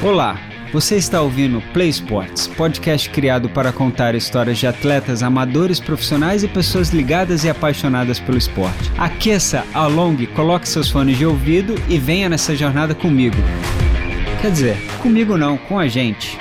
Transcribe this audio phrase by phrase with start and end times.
[0.00, 0.38] Olá,
[0.72, 6.48] você está ouvindo Play Sports, podcast criado para contar histórias de atletas amadores, profissionais e
[6.48, 8.92] pessoas ligadas e apaixonadas pelo esporte.
[8.96, 13.34] Aqueça, alongue, coloque seus fones de ouvido e venha nessa jornada comigo.
[14.40, 16.38] Quer dizer, comigo não, com a gente.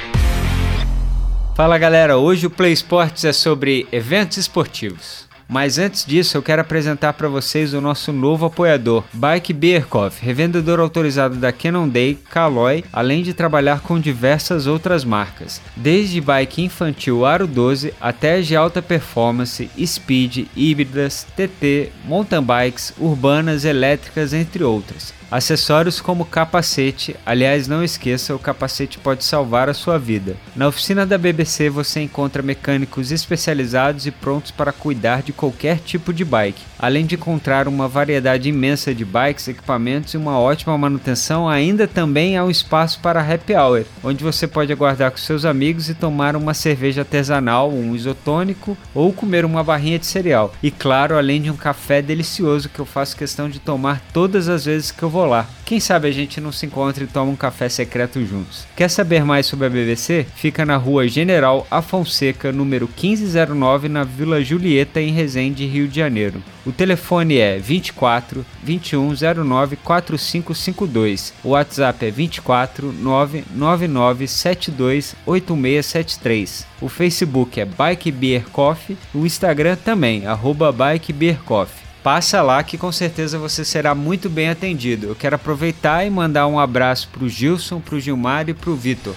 [1.55, 5.26] Fala galera, hoje o Play Sports é sobre eventos esportivos.
[5.47, 10.79] Mas antes disso, eu quero apresentar para vocês o nosso novo apoiador, Bike Beerkov, revendedor
[10.79, 17.47] autorizado da Cannondale, Caloi, além de trabalhar com diversas outras marcas, desde bike infantil Aro
[17.47, 25.16] 12 até de alta performance, speed, híbridas, TT, mountain bikes, urbanas, elétricas, entre outras.
[25.29, 30.37] Acessórios como capacete, aliás, não esqueça, o capacete pode salvar a sua vida.
[30.55, 36.13] Na oficina da BBC você encontra mecânicos especializados e prontos para cuidar de qualquer tipo
[36.13, 36.63] de bike.
[36.79, 42.37] Além de encontrar uma variedade imensa de bikes, equipamentos e uma ótima manutenção, ainda também
[42.37, 46.37] há um espaço para happy hour, onde você pode aguardar com seus amigos e tomar
[46.37, 50.53] uma cerveja artesanal, um isotônico ou comer uma barrinha de cereal.
[50.63, 54.63] E claro, além de um café delicioso que eu faço questão de tomar todas as
[54.63, 55.47] vezes que eu vou vou lá.
[55.65, 58.67] Quem sabe a gente não se encontra e toma um café secreto juntos.
[58.75, 60.27] Quer saber mais sobre a BBC?
[60.35, 66.43] Fica na rua General Afonseca, número 1509, na Vila Julieta, em Resende, Rio de Janeiro.
[66.63, 71.33] O telefone é 24 2109 4552.
[71.43, 76.67] O WhatsApp é 24 999 72 8673.
[76.79, 78.95] O Facebook é Bike Beer Coffee.
[79.15, 84.29] O Instagram também, arroba Bike Beer Coffee passa lá que com certeza você será muito
[84.29, 85.07] bem atendido.
[85.07, 88.69] Eu quero aproveitar e mandar um abraço para o Gilson, para o Gilmar e para
[88.69, 89.13] o Vitor.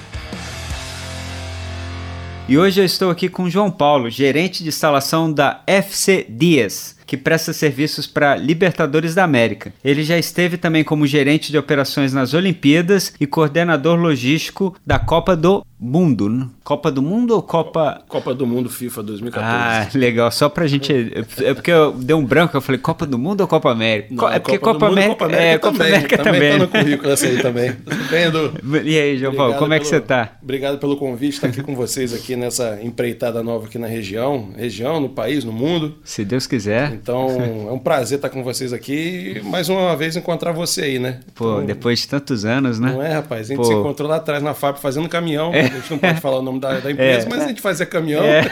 [2.49, 7.17] E hoje eu estou aqui com João Paulo, gerente de instalação da FC Dias que
[7.17, 9.73] presta serviços para Libertadores da América.
[9.83, 15.35] Ele já esteve também como gerente de operações nas Olimpíadas e coordenador logístico da Copa
[15.35, 16.49] do Mundo.
[16.63, 18.03] Copa do Mundo ou Copa.
[18.07, 19.51] Copa do Mundo FIFA 2014.
[19.51, 20.31] Ah, legal.
[20.31, 20.93] Só pra gente.
[21.39, 24.09] É porque eu dei um branco, eu falei Copa do Mundo ou Copa América?
[24.11, 25.45] Não, é porque Copa, Copa, América, Copa América.
[25.47, 26.41] É, Copa também, América também.
[26.41, 27.77] Também tá no currículo essa aí também.
[28.11, 28.53] Bem, Edu?
[28.85, 30.37] E aí, João Paulo, como é que você tá?
[30.43, 34.51] Obrigado pelo convite, estar aqui com vocês aqui nessa empreitada nova aqui na região.
[34.57, 35.99] Região, no país, no mundo.
[36.05, 37.00] Se Deus quiser.
[37.03, 37.29] Então,
[37.69, 41.21] é um prazer estar com vocês aqui e mais uma vez encontrar você aí, né?
[41.35, 42.93] Pô, então, depois de tantos anos, né?
[42.93, 43.47] Não é, rapaz?
[43.47, 43.65] A gente Pô.
[43.65, 45.53] se encontrou lá atrás na fábrica fazendo caminhão.
[45.55, 45.61] É.
[45.61, 47.31] A gente não pode falar o nome da, da empresa, é.
[47.31, 48.23] mas a gente fazia caminhão.
[48.23, 48.43] É.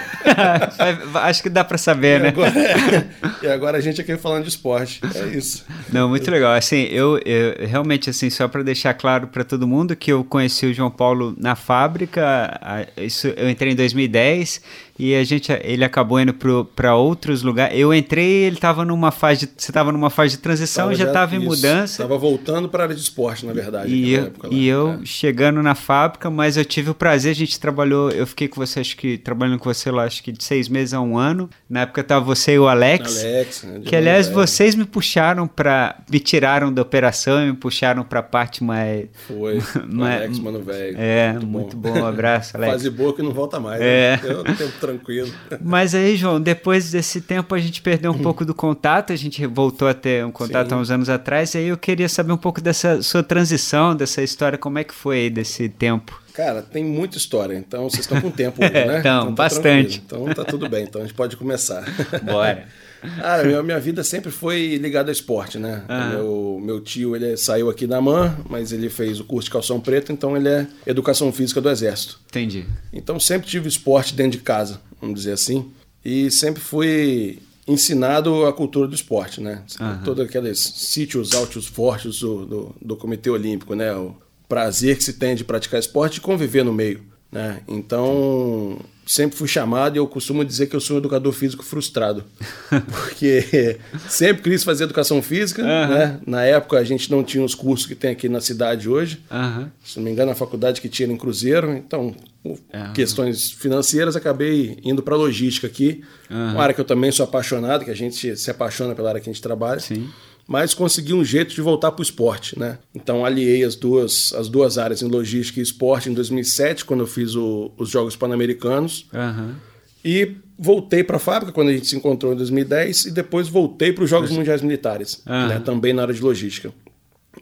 [1.15, 2.29] Acho que dá para saber, e né?
[2.29, 3.07] Agora, é.
[3.43, 5.01] e agora a gente aqui falando de esporte.
[5.15, 5.67] É isso.
[5.93, 6.55] Não, muito legal.
[6.55, 10.65] Assim, eu, eu realmente, assim, só para deixar claro para todo mundo que eu conheci
[10.65, 14.63] o João Paulo na fábrica, isso, eu entrei em 2010
[14.99, 16.35] e a gente ele acabou indo
[16.75, 17.79] para outros lugares.
[17.79, 21.05] Eu entrei, ele estava numa fase de, você estava numa fase de transição, tava já
[21.07, 22.03] estava em mudança.
[22.03, 23.95] Estava voltando para a área de esporte, na verdade.
[23.95, 25.05] E eu, época, e eu é.
[25.05, 28.81] chegando na fábrica, mas eu tive o prazer, a gente trabalhou, eu fiquei com você,
[28.81, 31.49] acho que trabalhando com você lá, acho que de seis meses a um ano.
[31.71, 33.25] Na época estava você e o Alex.
[33.25, 38.03] Alex, né, que aliás vocês me puxaram para, me tiraram da operação e me puxaram
[38.03, 39.07] para a parte mais.
[39.29, 39.63] Foi.
[39.89, 40.97] mais, Alex, mano velho.
[40.99, 41.93] É, muito, muito bom.
[41.93, 42.01] bom.
[42.01, 42.73] Um abraço, Alex.
[42.73, 43.81] Fase boa que não volta mais.
[43.81, 44.19] É.
[44.23, 44.31] Né?
[44.31, 45.33] Eu, tempo tranquilo.
[45.61, 49.45] Mas aí, João, depois desse tempo a gente perdeu um pouco do contato, a gente
[49.47, 50.75] voltou a ter um contato Sim.
[50.75, 54.23] há uns anos atrás, e aí eu queria saber um pouco dessa sua transição, dessa
[54.23, 56.21] história, como é que foi aí desse tempo?
[56.33, 59.01] Cara, tem muita história, então vocês estão com tempo hoje, né?
[59.01, 60.01] então, então tá bastante.
[60.01, 60.31] Tranquilo.
[60.31, 61.85] Então tá tudo bem, então a gente pode começar.
[62.23, 62.67] Bora.
[63.01, 65.85] Cara, minha, minha vida sempre foi ligada ao esporte, né?
[65.89, 66.11] Ah.
[66.11, 69.81] Meu, meu tio, ele saiu aqui da MAN, mas ele fez o curso de calção
[69.81, 72.21] preto, então ele é educação física do Exército.
[72.29, 72.67] Entendi.
[72.93, 75.71] Então sempre tive esporte dentro de casa, vamos dizer assim.
[76.05, 79.63] E sempre fui ensinado a cultura do esporte, né?
[79.79, 80.03] Uhum.
[80.03, 83.95] Todos aqueles sítios altos fortes do, do, do, Comitê Olímpico, né?
[83.95, 84.17] O
[84.49, 87.61] prazer que se tem de praticar esporte e conviver no meio, né?
[87.69, 92.25] Então, sempre fui chamado e eu costumo dizer que eu sou um educador físico frustrado.
[92.69, 93.79] Porque
[94.09, 95.89] sempre quis fazer educação física, uhum.
[95.89, 96.21] né?
[96.27, 99.23] Na época a gente não tinha os cursos que tem aqui na cidade hoje.
[99.31, 99.69] Uhum.
[99.85, 101.73] Se não me engano, a faculdade que tinha em Cruzeiro.
[101.73, 102.93] Então, por uhum.
[102.95, 106.03] questões financeiras, acabei indo para logística aqui.
[106.31, 109.29] Uma área que eu também sou apaixonado, que a gente se apaixona pela área que
[109.29, 109.81] a gente trabalha.
[109.81, 110.09] Sim
[110.49, 112.79] mas consegui um jeito de voltar para o esporte, né?
[112.95, 117.07] Então aliei as duas, as duas áreas em logística e esporte em 2007, quando eu
[117.07, 119.07] fiz o, os Jogos Pan-Americanos.
[119.13, 119.55] Uhum.
[120.03, 123.93] E voltei para a fábrica quando a gente se encontrou em 2010 e depois voltei
[123.93, 125.49] para os Jogos Mundiais Militares, uhum.
[125.49, 125.61] né?
[125.63, 126.73] também na área de logística.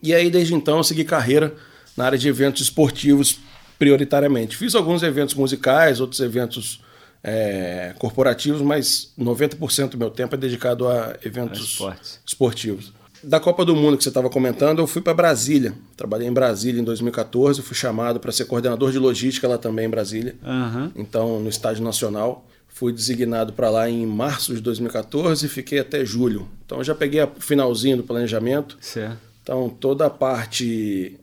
[0.02, 1.54] E aí desde então eu segui carreira
[1.96, 3.38] na área de eventos esportivos
[3.78, 4.56] prioritariamente.
[4.56, 6.82] Fiz alguns eventos musicais, outros eventos
[7.28, 11.82] é, corporativos, mas 90% do meu tempo é dedicado a eventos
[12.24, 12.92] esportivos.
[13.22, 15.74] da Copa do Mundo que você estava comentando, eu fui para Brasília.
[15.96, 19.90] Trabalhei em Brasília em 2014, fui chamado para ser coordenador de logística lá também em
[19.90, 20.36] Brasília.
[20.44, 20.92] Uhum.
[20.94, 22.46] Então, no estádio nacional.
[22.68, 26.46] Fui designado para lá em março de 2014 e fiquei até julho.
[26.64, 28.76] Então, já peguei o finalzinho do planejamento.
[28.82, 29.16] Certo.
[29.42, 31.18] Então, toda a parte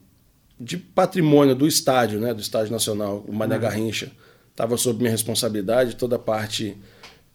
[0.58, 3.60] de patrimônio do estádio, né, do Estádio Nacional, o Mané uhum.
[3.60, 4.10] Garrincha,
[4.54, 6.76] estava sob minha responsabilidade, toda a parte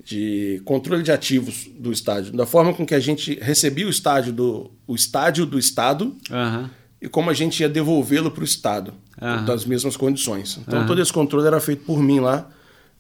[0.02, 4.32] de controle de ativos do estádio, da forma com que a gente recebia o estádio
[4.32, 6.70] do, o estádio do Estado uhum.
[7.02, 9.46] e como a gente ia devolvê-lo para o Estado, uhum.
[9.46, 10.58] das mesmas condições.
[10.66, 12.50] Então, todo esse controle era feito por mim lá.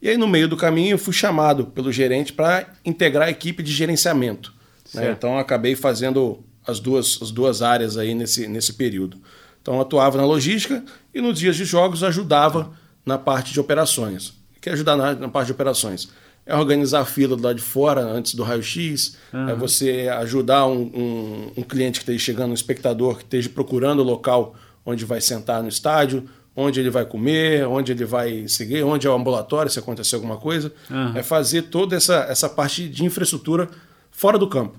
[0.01, 3.63] E aí, no meio do caminho, eu fui chamado pelo gerente para integrar a equipe
[3.63, 4.54] de gerenciamento.
[4.94, 5.12] Né?
[5.12, 9.18] Então, acabei fazendo as duas, as duas áreas aí nesse, nesse período.
[9.62, 10.83] Então, atuava na logística
[11.13, 12.72] e nos dias de jogos ajudava
[13.06, 14.30] na parte de operações.
[14.30, 16.10] O que é ajudar na, na parte de operações?
[16.46, 19.50] É organizar a fila do lado de fora antes do raio-x, uhum.
[19.50, 24.00] é você ajudar um, um, um, cliente que esteja chegando, um espectador que esteja procurando
[24.00, 24.56] o local
[24.86, 29.10] onde vai sentar no estádio, onde ele vai comer, onde ele vai seguir, onde é
[29.10, 30.74] o ambulatório, se acontecer alguma coisa.
[30.90, 31.16] Uhum.
[31.16, 33.69] É fazer toda essa, essa parte de infraestrutura
[34.12, 34.78] fora do campo.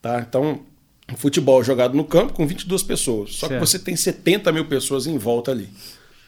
[0.00, 0.24] Tá?
[0.26, 0.60] Então,
[1.16, 3.34] futebol jogado no campo com 22 pessoas.
[3.34, 3.60] Só certo.
[3.60, 5.68] que você tem 70 mil pessoas em volta ali.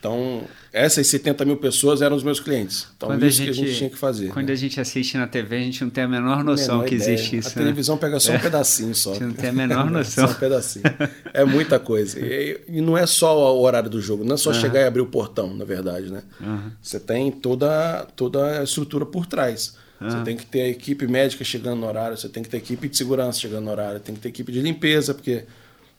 [0.03, 2.89] Então, essas 70 mil pessoas eram os meus clientes.
[2.97, 4.31] Então, quando isso a gente, que a gente tinha que fazer.
[4.31, 4.53] Quando né?
[4.53, 7.15] a gente assiste na TV, a gente não tem a menor noção menor que ideia.
[7.15, 7.51] existe isso.
[7.51, 7.57] A né?
[7.59, 9.11] televisão pega só um pedacinho só.
[9.11, 10.27] A gente não tem a menor noção.
[10.27, 10.85] só um pedacinho.
[11.33, 12.19] É muita coisa.
[12.19, 14.61] E, e, não é só o horário do jogo, não é só uhum.
[14.61, 16.11] chegar e abrir o portão, na verdade.
[16.11, 16.25] Né?
[16.41, 16.73] Uhum.
[16.83, 19.77] Você tem toda, toda a estrutura por trás.
[20.01, 22.59] Você tem que ter a equipe médica chegando no horário, você tem que ter a
[22.59, 25.45] equipe de segurança chegando no horário, tem que ter equipe de limpeza, porque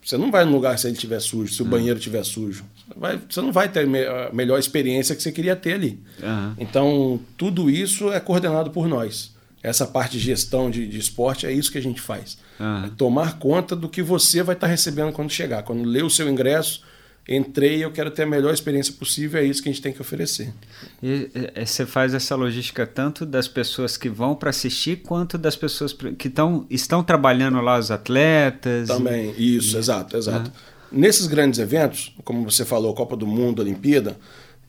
[0.04, 2.66] você não vai no lugar se ele estiver sujo, se o banheiro estiver sujo.
[2.96, 6.00] Vai, você não vai ter a melhor experiência que você queria ter ali.
[6.22, 6.56] Uhum.
[6.60, 9.34] Então, tudo isso é coordenado por nós.
[9.62, 12.38] Essa parte de gestão de, de esporte é isso que a gente faz.
[12.86, 15.64] É tomar conta do que você vai estar recebendo quando chegar.
[15.64, 16.84] Quando lê o seu ingresso,
[17.28, 20.02] entrei eu quero ter a melhor experiência possível, é isso que a gente tem que
[20.02, 20.54] oferecer.
[21.02, 25.56] E, e você faz essa logística tanto das pessoas que vão para assistir, quanto das
[25.56, 28.88] pessoas que tão, estão trabalhando lá, os atletas?
[28.88, 29.58] Também, e...
[29.58, 29.80] isso, e...
[29.80, 30.50] exato, exato.
[30.50, 31.00] Uhum.
[31.00, 34.18] Nesses grandes eventos, como você falou, Copa do Mundo, Olimpíada,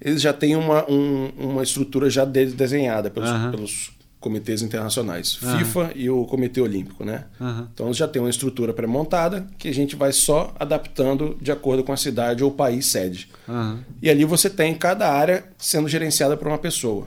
[0.01, 3.51] eles já têm uma, um, uma estrutura já desenhada pelos, uhum.
[3.51, 3.91] pelos
[4.25, 5.59] comitês internacionais, uhum.
[5.59, 7.27] FIFA e o Comitê Olímpico, né?
[7.39, 7.69] Uhum.
[7.75, 11.93] Então já tem uma estrutura pré-montada que a gente vai só adaptando de acordo com
[11.93, 13.29] a cidade ou país sede.
[13.47, 13.81] Uhum.
[14.01, 17.07] E ali você tem cada área sendo gerenciada por uma pessoa.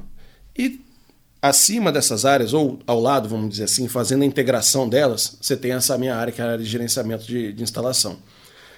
[0.56, 0.80] E
[1.42, 5.72] acima dessas áreas, ou ao lado, vamos dizer assim, fazendo a integração delas, você tem
[5.72, 8.18] essa minha área, que é a área de gerenciamento de, de instalação.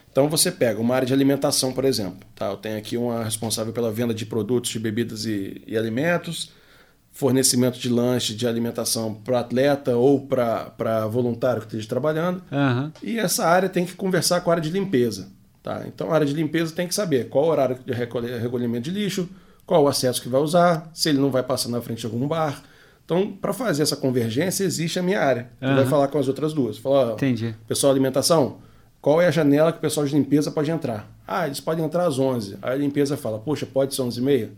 [0.10, 2.26] Então você pega uma área de alimentação, por exemplo.
[2.34, 2.46] Tá?
[2.48, 6.58] Eu tenho aqui uma responsável pela venda de produtos, de bebidas e, e alimentos
[7.19, 12.42] fornecimento de lanche, de alimentação para atleta ou para voluntário que esteja trabalhando.
[12.50, 12.89] Uhum.
[13.04, 15.27] E essa área tem que conversar com a área de limpeza.
[15.62, 15.83] Tá?
[15.86, 19.27] Então a área de limpeza tem que saber qual o horário de recolhimento de lixo,
[19.66, 22.25] qual o acesso que vai usar, se ele não vai passar na frente de algum
[22.25, 22.63] bar.
[23.04, 25.50] Então, para fazer essa convergência, existe a minha área.
[25.62, 25.75] Uhum.
[25.75, 26.77] vai falar com as outras duas.
[26.77, 27.54] Fala, Entendi.
[27.68, 28.60] Pessoal de alimentação,
[29.01, 31.12] qual é a janela que o pessoal de limpeza pode entrar?
[31.27, 32.60] Ah, eles podem entrar às 11.
[32.62, 34.51] Aí a limpeza fala, poxa, pode ser 11 e meia?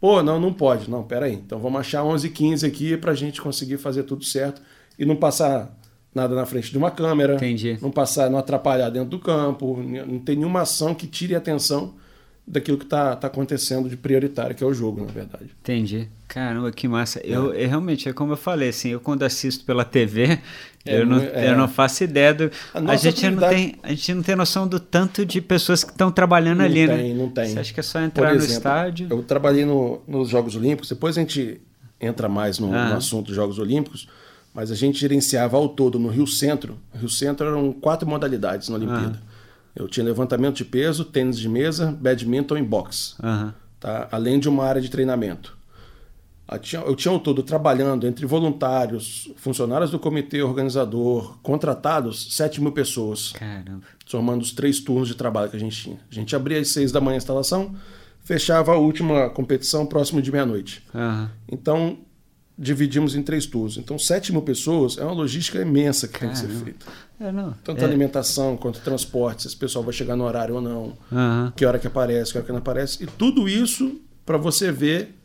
[0.00, 0.90] Pô, não, não pode.
[0.90, 1.34] Não, peraí.
[1.34, 4.62] Então vamos achar 11 h 15 aqui para a gente conseguir fazer tudo certo
[4.98, 5.76] e não passar
[6.14, 7.34] nada na frente de uma câmera.
[7.34, 7.78] Entendi.
[7.80, 9.76] Não passar, não atrapalhar dentro do campo.
[9.82, 11.94] Não tem nenhuma ação que tire a atenção
[12.50, 15.50] daquilo que está tá acontecendo de prioritário, que é o jogo, na verdade.
[15.62, 16.08] Entendi.
[16.26, 17.20] Caramba, que massa.
[17.20, 17.22] É.
[17.24, 20.40] Eu, eu, realmente, é como eu falei, assim, eu quando assisto pela TV,
[20.84, 21.50] é, eu, não, é.
[21.50, 22.50] eu não faço ideia do.
[22.74, 25.92] A, a gente não tem A gente não tem noção do tanto de pessoas que
[25.92, 27.14] estão trabalhando não ali, tem, né?
[27.14, 29.06] Não tem, Você acha que é só entrar exemplo, no estádio?
[29.10, 31.60] Eu trabalhei no, nos Jogos Olímpicos, depois a gente
[32.00, 32.90] entra mais no, ah.
[32.90, 34.08] no assunto dos Jogos Olímpicos,
[34.52, 36.76] mas a gente gerenciava ao todo no Rio Centro.
[36.94, 39.20] Rio Centro eram quatro modalidades na Olimpíada.
[39.24, 39.29] Ah.
[39.74, 43.14] Eu tinha levantamento de peso, tênis de mesa, badminton e boxe.
[43.22, 43.52] Uhum.
[43.78, 44.08] Tá?
[44.10, 45.58] Além de uma área de treinamento.
[46.84, 53.32] Eu tinha ao todo trabalhando entre voluntários, funcionários do comitê organizador, contratados, 7 mil pessoas.
[53.32, 53.82] Caramba.
[54.04, 56.00] Somando os três turnos de trabalho que a gente tinha.
[56.10, 57.76] A gente abria às 6 da manhã a instalação,
[58.24, 60.82] fechava a última competição próximo de meia-noite.
[60.92, 61.28] Uhum.
[61.48, 61.98] Então,
[62.60, 63.78] dividimos em três turnos.
[63.78, 66.38] Então, 7 mil pessoas é uma logística imensa que Caramba.
[66.38, 66.86] tem que ser feita.
[67.18, 67.52] É, não.
[67.64, 67.84] Tanto é...
[67.84, 71.50] alimentação quanto transporte, se esse pessoal vai chegar no horário ou não, uhum.
[71.56, 73.02] que hora que aparece, que hora que não aparece.
[73.02, 75.16] E tudo isso para você ver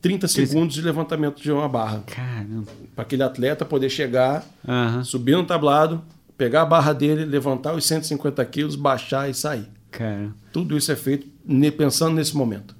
[0.00, 2.02] 30 segundos de levantamento de uma barra.
[2.06, 2.66] Caramba.
[2.92, 5.04] Para aquele atleta poder chegar, uhum.
[5.04, 6.02] subir no tablado,
[6.36, 9.68] pegar a barra dele, levantar os 150 quilos, baixar e sair.
[9.92, 10.32] Cara.
[10.52, 11.28] Tudo isso é feito
[11.76, 12.74] pensando nesse momento.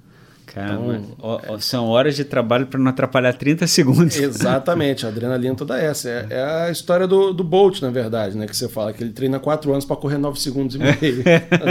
[0.53, 4.15] Caramba, então, são horas de trabalho para não atrapalhar 30 segundos.
[4.15, 6.07] Exatamente, a adrenalina toda essa.
[6.07, 8.45] É, é, a história do, do Bolt, na verdade, né?
[8.45, 11.23] Que você fala que ele treina 4 anos para correr 9 segundos e meio.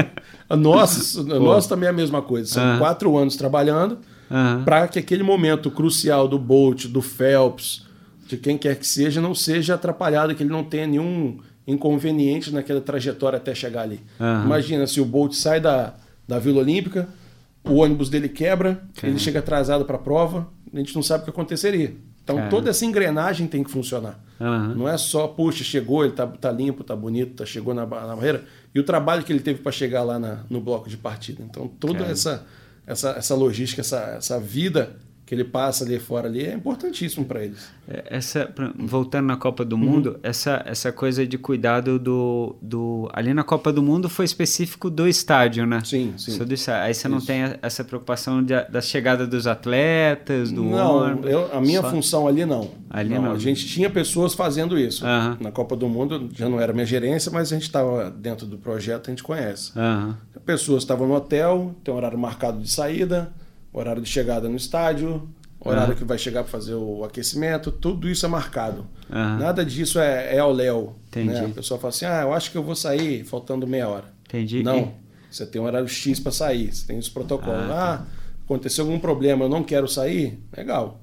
[0.58, 2.54] nossa, nossa também é a mesma coisa.
[2.54, 3.22] São 4 uh -huh.
[3.22, 4.64] anos trabalhando uh -huh.
[4.64, 7.86] para que aquele momento crucial do Bolt, do Phelps,
[8.26, 12.80] de quem quer que seja, não seja atrapalhado, que ele não tenha nenhum inconveniente naquela
[12.80, 14.00] trajetória até chegar ali.
[14.18, 14.44] Uh -huh.
[14.44, 15.94] Imagina se o Bolt sai da,
[16.26, 17.08] da Vila Olímpica
[17.64, 21.24] o ônibus dele quebra, ele chega atrasado para a prova, a gente não sabe o
[21.24, 21.94] que aconteceria.
[22.24, 24.18] Então toda essa engrenagem tem que funcionar.
[24.38, 24.74] Uhum.
[24.74, 28.14] Não é só, puxa, chegou, ele tá, tá limpo, tá bonito, tá, chegou na, na
[28.16, 28.44] barreira.
[28.74, 31.42] E o trabalho que ele teve para chegar lá na, no bloco de partida.
[31.42, 32.46] Então toda essa,
[32.86, 34.96] essa, essa logística, essa, essa vida
[35.32, 37.70] que ele passa ali fora ali é importantíssimo para eles.
[37.88, 40.16] É, essa, voltando na Copa do Mundo, uhum.
[40.22, 43.08] essa, essa coisa de cuidado do, do.
[43.14, 45.80] Ali na Copa do Mundo foi específico do estádio, né?
[45.86, 46.36] Sim, sim.
[46.36, 47.08] Do, aí você Isso.
[47.08, 51.88] não tem essa preocupação de, da chegada dos atletas, do Não, eu, a minha Só...
[51.88, 52.70] função ali não.
[52.90, 53.32] Ali não, não.
[53.32, 55.02] A gente tinha pessoas fazendo isso.
[55.02, 55.38] Uhum.
[55.40, 58.58] Na Copa do Mundo já não era minha gerência, mas a gente estava dentro do
[58.58, 59.72] projeto, a gente conhece.
[59.78, 60.12] Uhum.
[60.44, 63.32] Pessoas estavam no hotel, tem um horário marcado de saída
[63.72, 65.28] horário de chegada no estádio,
[65.60, 65.98] horário uhum.
[65.98, 68.86] que vai chegar para fazer o aquecimento, tudo isso é marcado.
[69.10, 69.38] Uhum.
[69.38, 70.94] Nada disso é, é ao léu.
[71.14, 71.46] Né?
[71.46, 74.06] A pessoa fala assim: ah, eu acho que eu vou sair faltando meia hora.
[74.26, 74.62] Entendi.
[74.62, 74.94] Não.
[75.30, 77.56] Você tem um horário X para sair, você tem esse protocolo.
[77.56, 77.94] Ah, tá.
[77.94, 78.06] ah,
[78.44, 80.38] aconteceu algum problema, eu não quero sair?
[80.54, 81.01] Legal.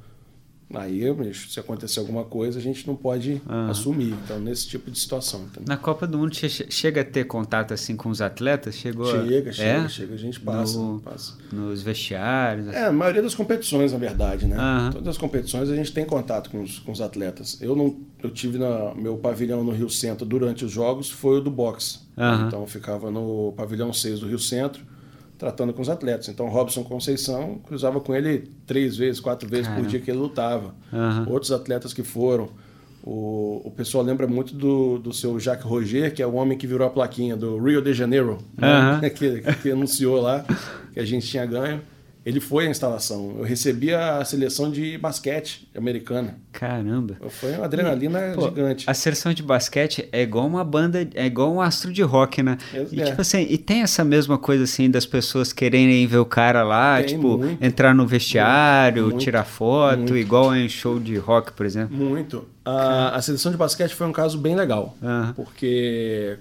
[0.74, 1.02] Aí,
[1.34, 3.70] se acontecer alguma coisa, a gente não pode uhum.
[3.72, 4.16] assumir.
[4.24, 5.48] Então, nesse tipo de situação.
[5.68, 8.76] Na Copa do Mundo, chega a ter contato assim com os atletas?
[8.76, 9.54] Chegou chega, a...
[9.54, 9.90] chega, é?
[9.90, 10.14] chega.
[10.14, 11.34] A gente passa, no, passa.
[11.52, 12.68] Nos vestiários?
[12.68, 14.58] É, a maioria das competições, na verdade, né?
[14.58, 14.92] Uhum.
[14.92, 17.60] Todas as competições a gente tem contato com os, com os atletas.
[17.60, 21.42] Eu não, eu tive na meu pavilhão no Rio Centro durante os jogos, foi o
[21.42, 22.00] do boxe.
[22.16, 22.48] Uhum.
[22.48, 24.84] Então, eu ficava no pavilhão 6 do Rio Centro
[25.40, 26.28] tratando com os atletas.
[26.28, 29.80] Então, Robson Conceição cruzava com ele três vezes, quatro vezes Cara.
[29.80, 30.76] por dia que ele lutava.
[30.92, 31.32] Uhum.
[31.32, 32.50] Outros atletas que foram.
[33.02, 36.68] O, o pessoal lembra muito do, do seu Jacques Roger, que é o homem que
[36.68, 39.00] virou a plaquinha do Rio de Janeiro, uhum.
[39.02, 39.10] né?
[39.10, 40.46] que, que anunciou lá
[40.94, 41.82] que a gente tinha ganho.
[42.30, 43.38] Ele foi à instalação.
[43.40, 46.38] Eu recebi a seleção de basquete americana.
[46.52, 47.18] Caramba.
[47.28, 48.86] Foi uma adrenalina Pô, gigante.
[48.88, 52.60] A seleção de basquete é igual uma banda, é igual um astro de rock, né?
[52.72, 52.86] É.
[52.92, 56.62] E, tipo assim, e tem essa mesma coisa assim das pessoas quererem ver o cara
[56.62, 60.16] lá, tem, tipo, muito, entrar no vestiário, muito, tirar foto, muito.
[60.16, 61.98] igual em show de rock, por exemplo.
[61.98, 62.48] Muito.
[62.64, 64.96] A, a seleção de basquete foi um caso bem legal.
[65.02, 65.34] Uhum.
[65.34, 66.38] Porque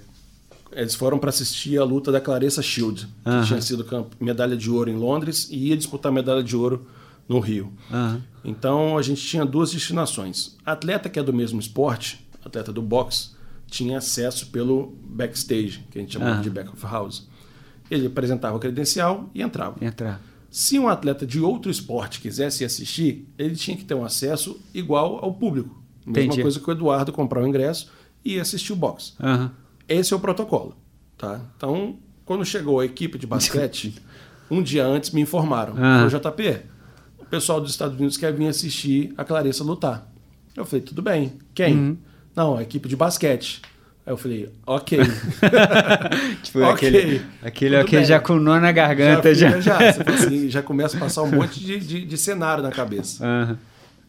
[0.72, 3.42] eles foram para assistir a luta da Clarissa Shield, que uhum.
[3.44, 3.86] tinha sido
[4.20, 6.86] medalha de ouro em Londres e ia disputar medalha de ouro
[7.28, 7.72] no Rio.
[7.90, 8.20] Uhum.
[8.44, 10.56] Então a gente tinha duas destinações.
[10.64, 13.30] A atleta que é do mesmo esporte, atleta do boxe,
[13.66, 16.40] tinha acesso pelo backstage, que a gente chama uhum.
[16.40, 17.28] de back of house.
[17.90, 19.82] Ele apresentava o credencial e entrava.
[19.84, 20.20] Entrar.
[20.50, 25.22] Se um atleta de outro esporte quisesse assistir, ele tinha que ter um acesso igual
[25.22, 25.82] ao público.
[26.06, 26.42] Mesma Entendi.
[26.42, 27.90] coisa que o Eduardo comprar o ingresso
[28.24, 29.12] e assistir o boxe.
[29.20, 29.50] Uhum.
[29.88, 30.76] Esse é o protocolo.
[31.16, 31.40] Tá?
[31.56, 33.94] Então, quando chegou a equipe de basquete,
[34.50, 35.74] um dia antes me informaram.
[35.76, 36.06] Ah.
[36.06, 36.60] JP,
[37.18, 40.06] o pessoal dos Estados Unidos quer vir assistir a Clarissa lutar.
[40.54, 41.32] Eu falei, tudo bem.
[41.54, 41.74] Quem?
[41.74, 41.98] Uhum.
[42.34, 43.62] Não, a equipe de basquete.
[44.04, 44.98] Aí eu falei, ok.
[46.42, 49.34] tipo, okay, aquele, aquele, aquele já com nó na garganta.
[49.34, 49.92] Já, já.
[49.92, 53.24] já, assim, já começa a passar um monte de, de, de cenário na cabeça.
[53.24, 53.56] Uhum.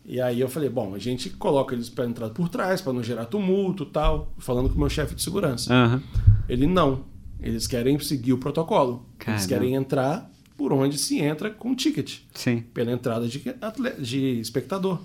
[0.09, 3.03] E aí eu falei, bom, a gente coloca eles para entrar por trás, para não
[3.03, 5.71] gerar tumulto tal, falando com o meu chefe de segurança.
[5.71, 6.01] Uhum.
[6.49, 7.05] Ele não.
[7.39, 9.05] Eles querem seguir o protocolo.
[9.19, 9.39] Caramba.
[9.39, 12.21] Eles querem entrar por onde se entra com ticket.
[12.33, 12.63] Sim.
[12.73, 13.39] Pela entrada de,
[13.99, 14.99] de espectador.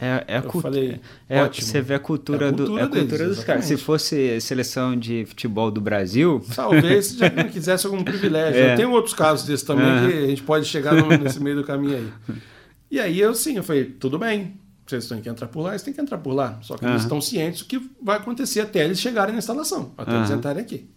[0.00, 1.00] É, é a cultura.
[1.28, 1.66] É, ótimo.
[1.66, 3.64] Você vê a cultura, é a cultura, do, é a cultura deles, dos caras.
[3.66, 6.42] Se fosse seleção de futebol do Brasil.
[6.54, 8.58] Talvez já quisesse algum privilégio.
[8.58, 8.74] É.
[8.74, 10.10] Tem outros casos desses também uhum.
[10.10, 12.36] que a gente pode chegar nesse meio do caminho aí.
[12.90, 15.82] E aí eu sim, eu falei, tudo bem, vocês têm que entrar por lá, eles
[15.82, 16.58] têm que entrar por lá.
[16.62, 16.92] Só que uhum.
[16.92, 20.18] eles estão cientes do que vai acontecer até eles chegarem na instalação, até uhum.
[20.18, 20.88] eles entrarem aqui.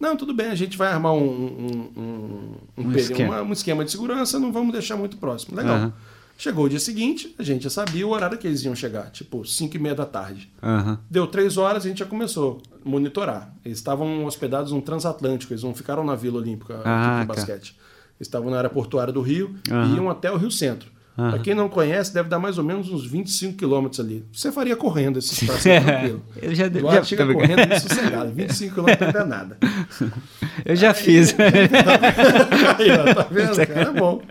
[0.00, 3.42] Não, tudo bem, a gente vai armar um, um, um, um, esquema.
[3.42, 3.84] um esquema.
[3.84, 5.56] de segurança, não vamos deixar muito próximo.
[5.56, 5.76] Legal.
[5.76, 5.92] Uhum.
[6.38, 9.44] Chegou o dia seguinte, a gente já sabia o horário que eles iam chegar, tipo
[9.44, 10.48] 5 e meia da tarde.
[10.62, 10.96] Uhum.
[11.10, 13.52] Deu três horas, a gente já começou a monitorar.
[13.64, 17.76] Eles estavam hospedados no Transatlântico, eles não ficaram na Vila Olímpica ah, de basquete.
[18.16, 19.94] Eles estavam na área portuária do Rio uhum.
[19.94, 20.88] e iam até o Rio Centro.
[21.18, 21.30] Uhum.
[21.30, 24.24] Para quem não conhece, deve dar mais ou menos uns 25 quilômetros ali.
[24.32, 26.22] Você faria correndo esse espaço tranquilo.
[26.40, 28.32] Eu já, já já chega correndo e sossegado.
[28.32, 29.58] 25 quilômetros não é nada.
[30.64, 31.34] Eu já Aí, fiz.
[32.78, 33.56] Aí, ó, tá vendo?
[33.66, 34.22] Cara, é bom.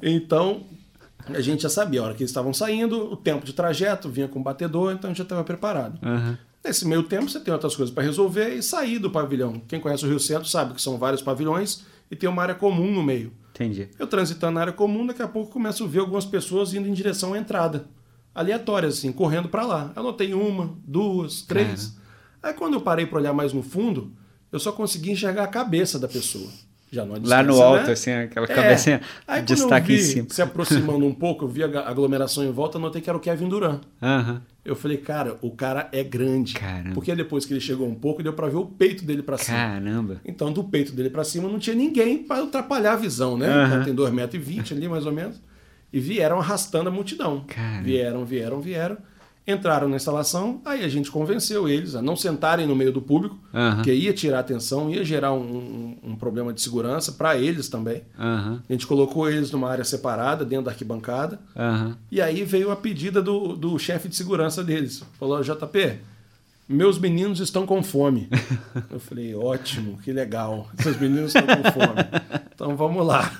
[0.00, 0.62] Então,
[1.28, 4.28] a gente já sabia a hora que eles estavam saindo, o tempo de trajeto, vinha
[4.28, 5.98] com o batedor, então a gente já estava preparado.
[6.04, 6.36] Uhum.
[6.64, 9.60] Nesse meio tempo, você tem outras coisas para resolver e sair do pavilhão.
[9.66, 12.90] Quem conhece o Rio Centro sabe que são vários pavilhões e tem uma área comum
[12.92, 13.32] no meio.
[13.54, 13.88] Entendi.
[13.98, 16.92] Eu transitando na área comum, daqui a pouco começo a ver algumas pessoas indo em
[16.92, 17.86] direção à entrada.
[18.34, 19.92] Aleatórias, assim, correndo para lá.
[19.94, 21.86] Anotei uma, duas, três.
[21.86, 22.52] Cara.
[22.52, 24.12] Aí quando eu parei para olhar mais no fundo,
[24.50, 26.50] eu só consegui enxergar a cabeça da pessoa.
[26.94, 27.92] Já não Lá no alto, né?
[27.92, 28.54] assim, aquela é.
[28.54, 30.28] cabecinha Aí, destaque vi, em cima.
[30.30, 33.48] Se aproximando um pouco, eu vi a aglomeração em volta, notei que era o Kevin
[33.48, 33.80] Durant.
[34.00, 34.40] Uhum.
[34.64, 36.54] Eu falei, cara, o cara é grande.
[36.54, 36.94] Caramba.
[36.94, 39.58] Porque depois que ele chegou um pouco, deu para ver o peito dele para cima.
[39.58, 40.20] Caramba.
[40.24, 43.48] Então, do peito dele para cima, não tinha ninguém para atrapalhar a visão, né?
[43.48, 43.66] Uhum.
[43.66, 45.40] Então, tem 2,20m ali, mais ou menos.
[45.92, 47.44] E vieram arrastando a multidão.
[47.46, 47.82] Caramba.
[47.82, 48.96] Vieram, vieram, vieram
[49.46, 53.38] entraram na instalação, aí a gente convenceu eles a não sentarem no meio do público,
[53.52, 53.82] uhum.
[53.82, 58.02] que ia tirar atenção, ia gerar um, um, um problema de segurança para eles também.
[58.18, 58.60] Uhum.
[58.68, 61.94] A gente colocou eles numa área separada, dentro da arquibancada, uhum.
[62.10, 65.02] e aí veio a pedida do, do chefe de segurança deles.
[65.18, 65.98] Falou, JP,
[66.66, 68.28] meus meninos estão com fome.
[68.90, 72.44] Eu falei, ótimo, que legal, seus meninos estão com fome.
[72.54, 73.32] Então vamos lá.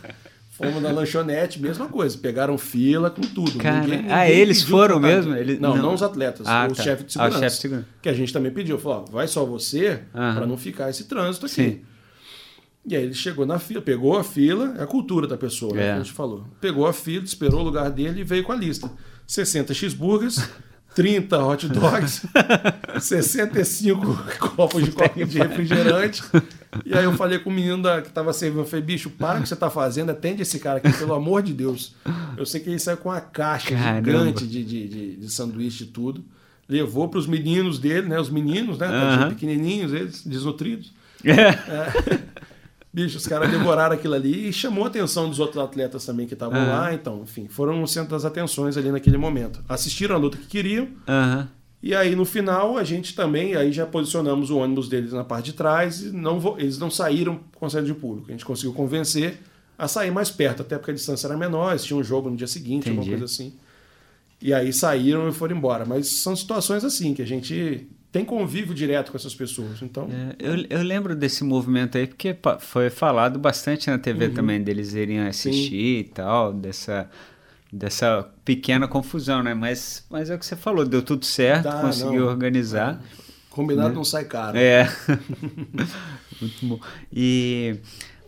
[0.54, 2.16] Fomos na lanchonete, mesma coisa.
[2.16, 3.58] Pegaram fila com tudo.
[3.58, 5.34] Cara, ninguém, ninguém ah, eles foram mesmo?
[5.34, 6.46] Eles, não, não, não, os atletas.
[6.46, 6.80] Ah, o tá.
[6.80, 7.36] chefe de segurança.
[7.36, 7.88] Ah, o chefe de segurança.
[8.00, 8.78] Que a gente também pediu.
[8.78, 11.54] Falou, ó, vai só você, para não ficar esse trânsito aqui.
[11.54, 11.80] Sim.
[12.86, 15.76] E aí ele chegou na fila, pegou a fila, é a cultura da pessoa, é.
[15.76, 16.44] né, que a gente falou.
[16.60, 18.88] Pegou a fila, esperou o lugar dele e veio com a lista.
[19.26, 20.48] 60 cheeseburgers,
[20.94, 22.22] 30 hot dogs,
[23.00, 26.22] 65 copos de copo de refrigerante.
[26.84, 29.38] E aí eu falei com o menino da, que estava servindo, eu falei, bicho, para
[29.38, 31.94] o que você está fazendo, atende esse cara aqui, pelo amor de Deus.
[32.36, 34.10] Eu sei que ele saiu com uma caixa Caramba.
[34.10, 36.24] gigante de, de, de, de sanduíche e tudo.
[36.68, 38.18] Levou para os meninos dele, né?
[38.18, 38.88] Os meninos, né?
[38.88, 39.28] Uhum.
[39.30, 40.92] Pequenininhos, eles, desnutridos.
[41.22, 41.32] É.
[41.32, 42.18] É.
[42.94, 46.34] Bicho, os caras devoraram aquilo ali e chamou a atenção dos outros atletas também que
[46.34, 46.68] estavam uhum.
[46.68, 46.94] lá.
[46.94, 49.64] Então, enfim, foram no centro das atenções ali naquele momento.
[49.68, 50.84] Assistiram a luta que queriam.
[50.84, 51.44] Uhum.
[51.82, 55.46] E aí, no final, a gente também, aí já posicionamos o ônibus deles na parte
[55.46, 58.28] de trás e não, eles não saíram com saída de público.
[58.28, 59.40] A gente conseguiu convencer
[59.76, 62.36] a sair mais perto, até porque a distância era menor, eles tinham um jogo no
[62.36, 62.90] dia seguinte, Entendi.
[62.90, 63.54] alguma coisa assim.
[64.40, 65.84] E aí saíram e foram embora.
[65.84, 69.82] Mas são situações assim, que a gente tem convívio direto com essas pessoas.
[69.82, 70.08] Então...
[70.08, 74.34] É, eu, eu lembro desse movimento aí, porque foi falado bastante na TV Uhum.
[74.34, 75.98] também, deles irem assistir Sim.
[75.98, 77.10] e tal, dessa,
[77.72, 79.52] dessa pequena confusão, né?
[79.52, 82.28] Mas, mas é o que você falou, deu tudo certo, conseguiu não.
[82.28, 83.02] organizar.
[83.50, 83.94] Combinado Né?
[83.96, 84.56] não sai caro.
[84.56, 84.88] É.
[86.40, 86.80] Muito bom.
[87.12, 87.76] E,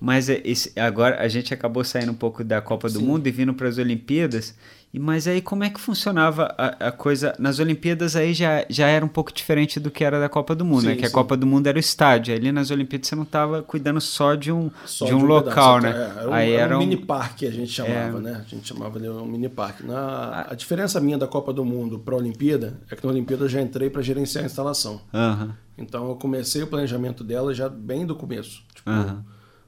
[0.01, 3.05] mas é, esse- agora a gente acabou saindo um pouco da Copa do Sim.
[3.07, 4.55] Mundo e vindo para as Olimpíadas.
[4.99, 7.35] Mas aí como é que funcionava a, a coisa?
[7.39, 10.65] Nas Olimpíadas aí já, já era um pouco diferente do que era da Copa do
[10.65, 10.93] Mundo, né?
[10.93, 11.15] Sim, Que a sim.
[11.15, 12.35] Copa do Mundo era o estádio.
[12.35, 15.93] Ali nas Olimpíadas você não estava cuidando só de um, Só de um local, né?
[15.93, 18.21] pedaço, é, era um, aí era um um- mini parque a gente chamava, É.
[18.23, 18.45] né?
[18.47, 19.85] A gente chamava de um mini parque.
[19.85, 23.45] Na, a diferença minha da Copa do Mundo para a Olimpíada é que na Olimpíada
[23.45, 25.03] eu já entrei para gerenciar a instalação.
[25.13, 25.55] Aham.
[25.77, 28.63] Então eu comecei o planejamento dela já bem do começo.
[28.75, 29.23] Tipo, Aham.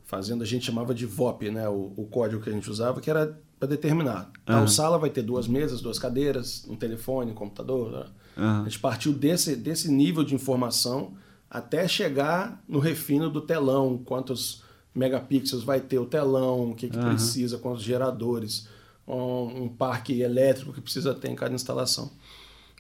[0.08, 1.68] Fazendo, a gente chamava de VOP, né?
[1.68, 4.32] O, o código que a gente usava, que era para determinar.
[4.46, 8.06] Tal sala vai ter duas mesas, duas cadeiras, um telefone, um computador.
[8.36, 8.62] Aham.
[8.62, 11.12] A gente partiu desse, desse nível de informação
[11.50, 14.62] até chegar no refino do telão, quantos
[14.94, 17.10] megapixels vai ter o telão, o que, que Aham.
[17.10, 18.66] precisa, quantos geradores,
[19.06, 22.10] um, um parque elétrico que precisa ter em cada instalação.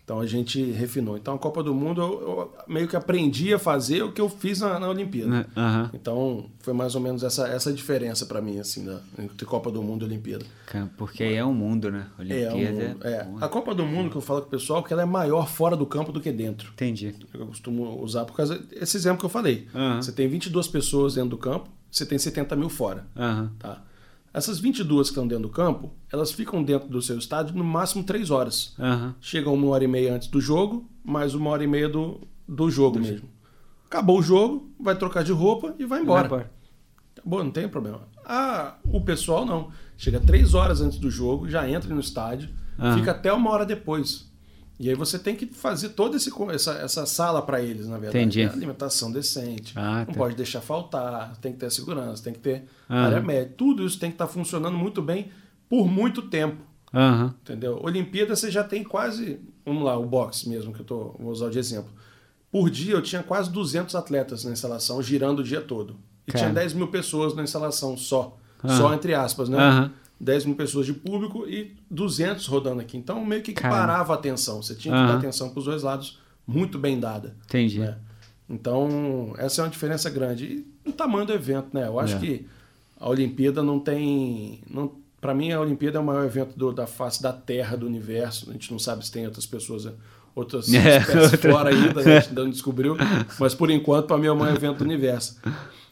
[0.08, 1.18] Então a gente refinou.
[1.18, 4.26] Então a Copa do Mundo eu, eu meio que aprendi a fazer o que eu
[4.30, 5.30] fiz na, na Olimpíada.
[5.30, 5.46] Né?
[5.92, 9.82] Então foi mais ou menos essa, essa diferença para mim assim da, entre Copa do
[9.82, 10.46] Mundo e Olimpíada.
[10.96, 12.06] Porque aí é um mundo, né?
[12.20, 12.96] É, Olimpíada.
[12.98, 13.44] um- é.
[13.44, 15.76] a Copa do Mundo que eu falo com o pessoal que ela é maior fora
[15.76, 16.70] do campo do que dentro.
[16.72, 17.14] Entendi.
[17.34, 19.68] Eu costumo usar por causa desse exemplo que eu falei.
[20.00, 23.06] Você tem 22 pessoas dentro do campo, você tem 70 mil fora.
[23.14, 23.52] Aham.
[23.58, 23.82] Tá?
[24.32, 28.04] Essas 22 que estão dentro do campo, elas ficam dentro do seu estádio no máximo
[28.04, 28.74] 3 horas.
[28.78, 29.14] Aham.
[29.20, 32.70] Chegam uma hora e meia antes do jogo, mais uma hora e meia do, do
[32.70, 33.28] jogo mesmo.
[33.86, 36.28] Acabou o jogo, vai trocar de roupa e vai embora.
[36.28, 36.52] Vai embora.
[37.16, 38.02] Acabou, não tem problema.
[38.24, 39.70] Ah, o pessoal não.
[39.96, 42.96] Chega três horas antes do jogo, já entra no estádio, Aham.
[42.98, 44.27] fica até uma hora depois.
[44.78, 48.18] E aí você tem que fazer toda esse, essa, essa sala para eles, na verdade.
[48.18, 48.42] Entendi.
[48.42, 49.72] É Alimentação decente.
[49.76, 50.12] Ah, não tá.
[50.14, 53.52] pode deixar faltar, tem que ter segurança, tem que ter área média.
[53.56, 55.30] Tudo isso tem que estar funcionando muito bem
[55.68, 56.62] por muito tempo.
[56.94, 57.34] Aham.
[57.42, 57.80] Entendeu?
[57.82, 61.50] Olimpíada você já tem quase, vamos lá, o boxe mesmo que eu tô, vou usar
[61.50, 61.90] de exemplo.
[62.50, 65.96] Por dia eu tinha quase 200 atletas na instalação girando o dia todo.
[66.26, 66.44] E Cara.
[66.44, 68.36] tinha 10 mil pessoas na instalação só.
[68.64, 68.76] Aham.
[68.76, 69.58] Só entre aspas, né?
[69.58, 69.92] Aham.
[70.20, 72.96] 10 mil pessoas de público e 200 rodando aqui.
[72.96, 74.62] Então meio que parava a atenção.
[74.62, 75.12] Você tinha que Aham.
[75.12, 77.36] dar atenção para os dois lados muito bem dada.
[77.44, 77.78] Entendi.
[77.80, 77.96] né?
[78.50, 80.64] Então, essa é uma diferença grande.
[80.84, 81.86] E o tamanho do evento, né?
[81.86, 82.18] Eu acho É.
[82.18, 82.46] que
[82.98, 84.60] a Olimpíada não tem.
[84.70, 87.86] Não, para mim, a Olimpíada é o maior evento do- da face da Terra, do
[87.86, 88.48] universo.
[88.48, 89.86] A gente não sabe se tem outras pessoas,
[90.34, 92.16] outras É, espécies outra- fora ainda, né?
[92.16, 92.96] a gente ainda não descobriu.
[93.38, 95.38] Mas por enquanto, para mim, é o maior evento do universo.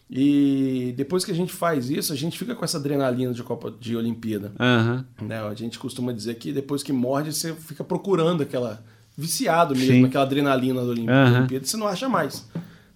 [0.09, 3.75] E depois que a gente faz isso, a gente fica com essa adrenalina de Copa
[3.81, 4.53] de Olimpíada.
[4.59, 5.27] Uhum.
[5.27, 5.40] Né?
[5.40, 8.83] A gente costuma dizer que depois que morde, você fica procurando aquela.
[9.16, 10.05] viciado mesmo, Sim.
[10.05, 11.61] aquela adrenalina da Olimpíada, uhum.
[11.61, 12.47] você não acha mais.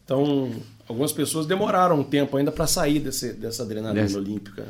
[0.04, 0.52] Então,
[0.88, 4.18] algumas pessoas demoraram um tempo ainda para sair desse, dessa adrenalina Dessa...
[4.18, 4.64] olímpica.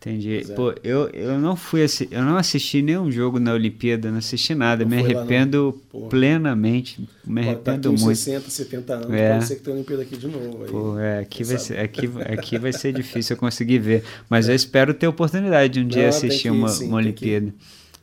[0.00, 0.38] Entendi.
[0.38, 0.54] É.
[0.54, 4.82] Pô, eu, eu não fui eu não assisti nenhum jogo na Olimpíada, não assisti nada.
[4.82, 7.06] Não me arrependo plenamente.
[7.22, 8.16] Me Pô, arrependo muito.
[8.16, 9.32] 60, 70 anos, é.
[9.34, 10.64] pode ser que tenha Olimpíada aqui de novo.
[10.64, 14.02] Aí, Pô, é, aqui, vai ser, aqui, aqui vai ser difícil eu conseguir ver.
[14.30, 14.52] Mas é.
[14.52, 17.52] eu espero ter oportunidade de um não, dia assistir uma, sim, uma Olimpíada.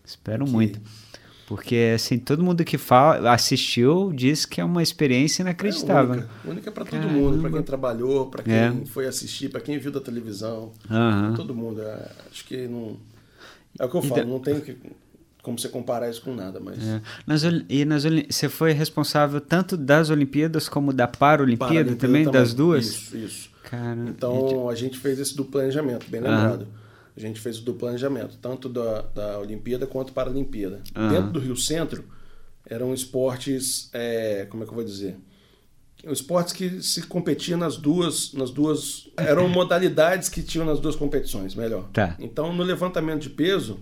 [0.06, 0.80] Espero muito.
[1.48, 6.16] Porque, assim, todo mundo que fala, assistiu diz que é uma experiência inacreditável.
[6.16, 8.86] É única, única para todo mundo, para quem trabalhou, para quem é.
[8.88, 10.74] foi assistir, para quem viu da televisão.
[10.92, 11.34] Uhum.
[11.36, 11.82] Todo mundo.
[11.82, 12.98] É, acho que não.
[13.80, 14.76] É o que eu falo, não tem que,
[15.42, 16.86] como você comparar isso com nada, mas.
[16.86, 17.02] É.
[17.26, 22.54] Nas, e nas você foi responsável tanto das Olimpíadas como da Paralimpíada também, também, das
[22.54, 22.86] duas?
[22.88, 23.50] Isso, isso.
[23.64, 26.64] Cara, então a gente fez esse do planejamento, bem lembrado.
[26.64, 26.87] Uhum
[27.18, 30.84] a gente fez do planejamento, tanto da, da Olimpíada quanto para a Olimpíada.
[30.96, 31.10] Uhum.
[31.10, 32.06] Dentro do Rio Centro,
[32.70, 35.18] eram esportes, é, como é que eu vou dizer?
[36.06, 39.10] Esportes que se competiam nas duas, nas duas.
[39.18, 41.90] Eram modalidades que tinham nas duas competições, melhor.
[41.92, 42.16] Tá.
[42.20, 43.80] Então, no levantamento de peso,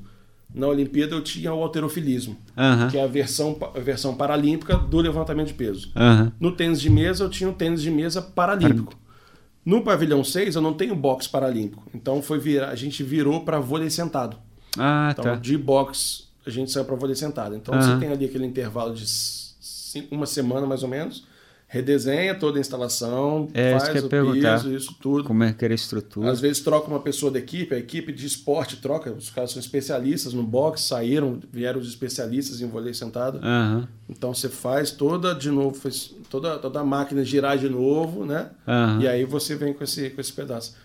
[0.53, 2.87] na Olimpíada eu tinha o alterofilismo, uhum.
[2.89, 5.91] que é a versão, a versão paralímpica do levantamento de peso.
[5.93, 6.31] Uhum.
[6.39, 8.93] No tênis de mesa, eu tinha o tênis de mesa paralímpico.
[9.65, 11.83] No pavilhão 6 eu não tenho box paralímpico.
[11.93, 14.37] Então foi virar, a gente virou para vôlei sentado.
[14.77, 15.35] Ah, então, tá.
[15.35, 17.55] de box a gente saiu para vôlei sentado.
[17.55, 21.25] Então você tem ali aquele intervalo de cinco, uma semana mais ou menos
[21.75, 25.25] redesenha toda a instalação, é, faz o piso, isso tudo.
[25.25, 26.31] Como é que era a estrutura.
[26.31, 29.59] Às vezes troca uma pessoa da equipe, a equipe de esporte troca, os caras são
[29.59, 33.41] especialistas no boxe, saíram, vieram os especialistas em vôlei sentado.
[33.43, 33.85] Uhum.
[34.09, 38.51] Então você faz toda de novo, faz toda, toda a máquina girar de novo, né?
[38.65, 39.01] Uhum.
[39.01, 40.77] E aí você vem com esse, com esse pedaço.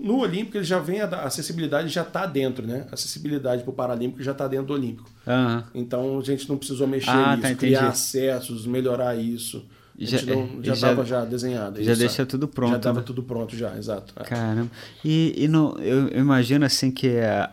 [0.00, 2.88] No Olímpico ele já vem a, a acessibilidade já está dentro, né?
[2.90, 5.08] A acessibilidade para o Paralímpico já está dentro do Olímpico.
[5.24, 5.62] Uhum.
[5.72, 9.64] Então a gente não precisou mexer ah, nisso, tá, criar acessos, melhorar isso
[10.06, 11.82] já estava já, já desenhado.
[11.82, 12.70] Já deixa tudo pronto.
[12.70, 13.04] Já estava né?
[13.06, 14.14] tudo pronto já, exato.
[14.16, 14.24] É.
[14.24, 14.70] Caramba.
[15.04, 17.48] E, e no, eu, eu, imagino assim que é,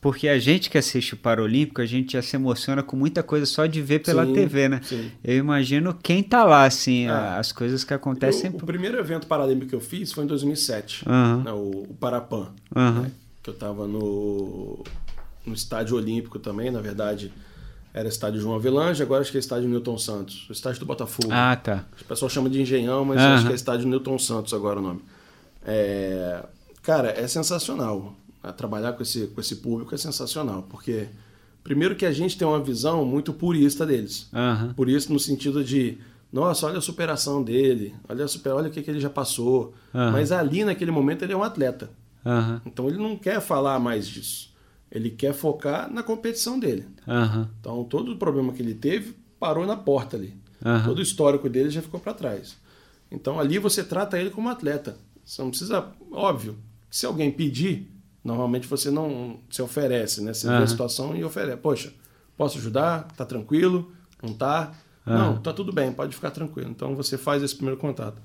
[0.00, 3.46] porque a gente que assiste o Paralímpico, a gente já se emociona com muita coisa
[3.46, 4.80] só de ver pela sim, TV, né?
[4.82, 5.10] Sim.
[5.22, 7.10] Eu imagino quem tá lá, assim, é.
[7.10, 8.50] as coisas que acontecem.
[8.50, 11.42] Eu, o primeiro evento paralímpico que eu fiz foi em 2007, uhum.
[11.42, 13.02] né, o, o Parapan, uhum.
[13.02, 13.10] né,
[13.42, 14.82] que eu estava no,
[15.46, 17.32] no estádio olímpico também, na verdade
[17.94, 20.48] era estádio João Avelange, agora acho que é estádio Newton Santos.
[20.48, 21.28] O estádio do Botafogo.
[21.30, 21.84] Ah, tá.
[22.00, 25.00] O pessoal chama de Engenhão, mas acho que é estádio Newton Santos agora o nome.
[25.64, 26.42] É...
[26.82, 28.14] Cara, é sensacional.
[28.56, 31.06] Trabalhar com esse, com esse público é sensacional, porque
[31.62, 34.28] primeiro que a gente tem uma visão muito purista deles.
[34.32, 34.72] Uhum.
[34.74, 35.98] Purista no sentido de,
[36.32, 39.74] nossa, olha a superação dele, olha, a super, olha o que, que ele já passou.
[39.94, 40.10] Uhum.
[40.10, 41.90] Mas ali, naquele momento, ele é um atleta.
[42.24, 42.60] Uhum.
[42.66, 44.51] Então ele não quer falar mais disso.
[44.92, 46.86] Ele quer focar na competição dele.
[47.06, 47.48] Uhum.
[47.58, 50.36] Então, todo o problema que ele teve parou na porta ali.
[50.62, 50.84] Uhum.
[50.84, 52.58] Todo o histórico dele já ficou para trás.
[53.10, 54.98] Então, ali você trata ele como atleta.
[55.24, 55.86] Você não precisa.
[56.10, 56.58] Óbvio,
[56.90, 57.90] se alguém pedir,
[58.22, 60.34] normalmente você não se oferece, né?
[60.34, 60.58] Você uhum.
[60.58, 61.56] vê a situação e oferece.
[61.56, 61.92] Poxa,
[62.36, 63.08] posso ajudar?
[63.16, 63.90] Tá tranquilo?
[64.22, 64.74] Não tá?
[65.04, 66.70] Não, tá tudo bem, pode ficar tranquilo.
[66.70, 68.20] Então, você faz esse primeiro contato.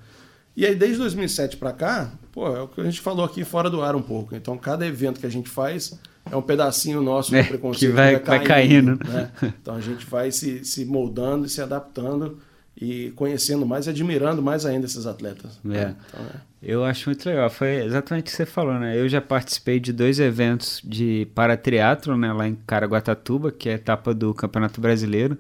[0.58, 3.70] E aí, desde 2007 para cá, pô, é o que a gente falou aqui fora
[3.70, 4.36] do ar um pouco.
[4.36, 6.00] Então, cada evento que a gente faz
[6.32, 9.00] é um pedacinho nosso é, do preconceito que vai, vai caindo.
[9.08, 9.32] Né?
[9.62, 12.40] Então a gente vai se, se moldando e se adaptando
[12.76, 15.60] e conhecendo mais e admirando mais ainda esses atletas.
[15.64, 15.68] É.
[15.68, 15.96] Né?
[16.08, 16.48] Então, é.
[16.60, 17.52] Eu acho muito legal.
[17.52, 19.00] Foi exatamente o que você falou, né?
[19.00, 22.34] Eu já participei de dois eventos de paratriatlo, né?
[22.34, 25.38] Lá em Caraguatatuba, que é a etapa do Campeonato Brasileiro.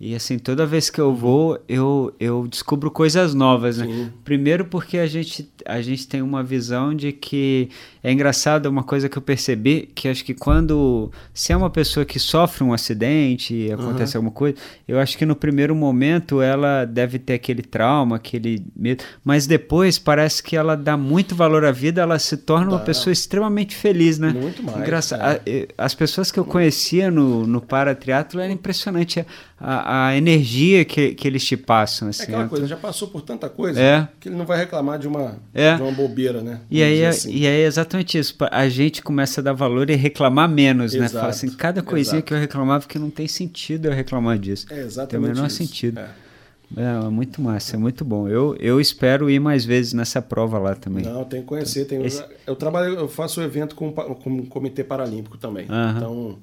[0.00, 3.86] E assim, toda vez que eu vou, eu, eu descubro coisas novas, né?
[3.86, 4.12] Sim.
[4.24, 7.68] Primeiro porque a gente, a gente tem uma visão de que
[8.00, 12.06] é engraçado uma coisa que eu percebi, que acho que quando se é uma pessoa
[12.06, 14.20] que sofre um acidente e acontece uhum.
[14.20, 14.56] alguma coisa,
[14.86, 19.98] eu acho que no primeiro momento ela deve ter aquele trauma, aquele medo, mas depois
[19.98, 24.16] parece que ela dá muito valor à vida, ela se torna uma pessoa extremamente feliz,
[24.16, 24.30] né?
[24.30, 24.78] Muito mais.
[24.78, 25.40] Engraçado.
[25.44, 25.66] É.
[25.76, 29.26] As pessoas que eu conhecia no, no paratriatlo era impressionante
[29.60, 32.08] a, a energia que, que eles te passam.
[32.08, 34.08] Assim, é aquela coisa, já passou por tanta coisa é.
[34.20, 35.74] que ele não vai reclamar de uma, é.
[35.74, 36.60] de uma bobeira, né?
[36.70, 37.32] E aí, é, assim.
[37.32, 38.36] e aí é exatamente isso.
[38.50, 41.14] A gente começa a dar valor e reclamar menos, Exato.
[41.14, 41.20] né?
[41.20, 42.26] Fala assim, cada coisinha Exato.
[42.26, 44.66] que eu reclamava que não tem sentido eu reclamar disso.
[44.70, 45.56] É exatamente Tem o menor isso.
[45.56, 45.98] sentido.
[45.98, 46.08] É.
[46.76, 48.28] É, muito massa, é muito bom.
[48.28, 51.02] Eu, eu espero ir mais vezes nessa prova lá também.
[51.02, 51.86] Não, tem que conhecer.
[51.86, 52.22] Tem, Esse...
[52.46, 55.66] Eu trabalho, eu faço o evento com, com o Comitê Paralímpico também.
[55.66, 55.96] Uhum.
[55.96, 56.38] Então,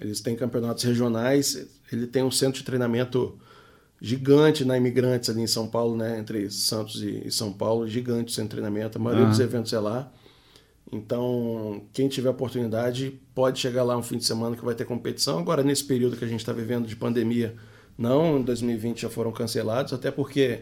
[0.00, 3.38] eles têm campeonatos regionais, ele tem um centro de treinamento
[4.00, 6.18] gigante na Imigrantes ali em São Paulo, né?
[6.18, 8.96] Entre Santos e, São Paulo, gigante sem treinamento.
[8.96, 9.30] A maioria uhum.
[9.30, 10.10] dos eventos é lá.
[10.90, 15.38] Então, quem tiver oportunidade pode chegar lá um fim de semana que vai ter competição.
[15.38, 17.54] Agora, nesse período que a gente está vivendo de pandemia,
[17.96, 20.60] não, em 2020 já foram cancelados, até porque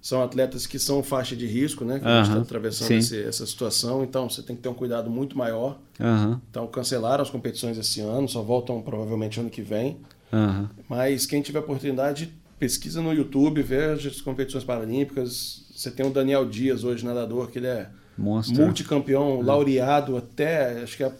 [0.00, 1.98] são atletas que são faixa de risco, né?
[1.98, 4.74] Que uhum, a gente está atravessando esse, essa situação, então você tem que ter um
[4.74, 5.78] cuidado muito maior.
[5.98, 6.38] Uhum.
[6.50, 9.98] Então cancelaram as competições esse ano, só voltam provavelmente ano que vem.
[10.32, 10.68] Uhum.
[10.88, 15.66] Mas quem tiver oportunidade, pesquisa no YouTube, veja as competições paralímpicas.
[15.74, 18.64] Você tem o Daniel Dias hoje, nadador, que ele é Monstro.
[18.64, 20.82] multicampeão, laureado até.
[20.82, 21.12] Acho que a,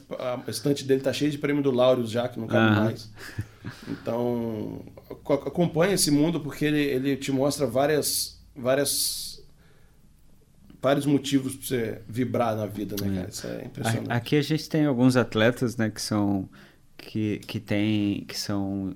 [0.46, 3.10] a estante dele tá cheia de prêmio do Laureus já, que não cabe mais.
[3.86, 4.80] Então,
[5.46, 9.42] acompanha esse mundo porque ele, ele te mostra várias várias
[10.80, 13.28] vários motivos para você vibrar na vida, né, cara?
[13.28, 14.12] Isso é impressionante.
[14.12, 16.48] Aqui a gente tem alguns atletas, né, que são
[16.96, 18.94] que, que tem que são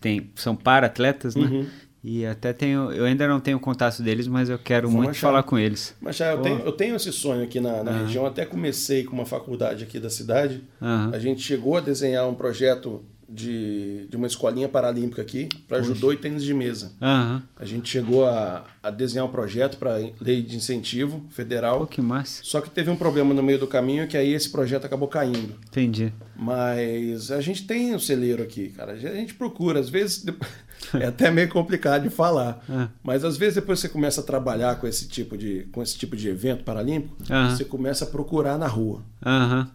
[0.00, 1.46] tem, são para atletas, né?
[1.46, 1.66] Uhum.
[2.02, 5.28] E até tenho, eu ainda não tenho contato deles, mas eu quero Vamos muito achar.
[5.28, 5.96] falar com eles.
[6.00, 8.04] Mas já, eu, tenho, eu tenho esse sonho aqui na, na uhum.
[8.04, 10.62] região, até comecei com uma faculdade aqui da cidade.
[10.80, 11.10] Uhum.
[11.12, 16.12] A gente chegou a desenhar um projeto de, de uma escolinha paralímpica aqui para judô
[16.12, 16.92] e tênis de mesa.
[17.00, 17.42] Uhum.
[17.56, 21.80] A gente chegou a, a desenhar um projeto para lei de incentivo federal.
[21.80, 22.40] Pô, que massa.
[22.42, 25.54] Só que teve um problema no meio do caminho que aí esse projeto acabou caindo.
[25.66, 26.12] Entendi.
[26.34, 28.92] Mas a gente tem o um celeiro aqui, cara.
[28.92, 30.24] A gente procura, às vezes
[30.94, 32.88] é até meio complicado de falar, uhum.
[33.02, 36.16] mas às vezes depois você começa a trabalhar com esse tipo de com esse tipo
[36.16, 37.50] de evento paralímpico, uhum.
[37.50, 39.02] você começa a procurar na rua,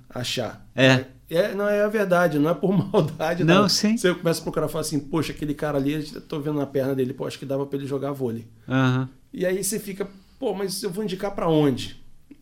[0.09, 0.65] achar.
[0.75, 1.05] É.
[1.35, 3.43] É, não é a verdade, não é por maldade.
[3.43, 3.69] Não, não.
[3.69, 3.97] sim.
[3.97, 6.65] Você começa a procurar e fala assim, poxa, aquele cara ali, eu tô vendo na
[6.65, 8.47] perna dele, pô, acho que dava para ele jogar vôlei.
[8.67, 9.07] Uhum.
[9.33, 10.07] E aí você fica,
[10.39, 12.01] pô, mas eu vou indicar para onde?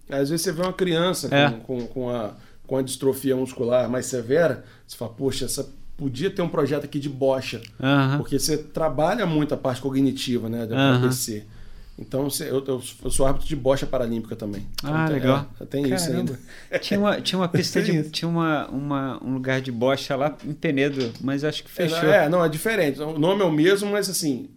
[0.10, 1.52] Às vezes você vê uma criança com, é.
[1.52, 2.34] com, com, a,
[2.68, 7.00] com a distrofia muscular mais severa, você fala, poxa, essa podia ter um projeto aqui
[7.00, 7.62] de bocha.
[7.80, 8.18] Uhum.
[8.18, 11.02] Porque você trabalha muito a parte cognitiva, né, da uhum.
[12.00, 14.66] Então, eu, eu, sou árbitro de bocha paralímpica também.
[14.74, 15.46] Então, ah, tem, legal.
[15.60, 16.40] É, tem isso ainda.
[16.80, 18.10] Tinha uma, tinha uma pista de.
[18.10, 22.10] Tinha uma, uma, um lugar de bocha lá em Penedo, mas acho que fechou.
[22.10, 23.00] É, não, é diferente.
[23.02, 24.50] O nome é o mesmo, mas assim.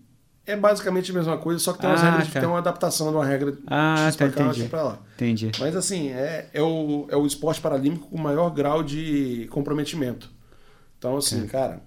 [0.46, 2.38] É basicamente a mesma coisa, só que tem umas ah, regras, tá.
[2.38, 4.68] tem uma adaptação de uma regra ah, tá, cá, entendi.
[4.68, 4.98] pra lá.
[5.14, 5.50] Entendi.
[5.58, 10.30] Mas assim, é, é, o, é o esporte paralímpico com maior grau de comprometimento.
[10.98, 11.80] Então, assim, cara,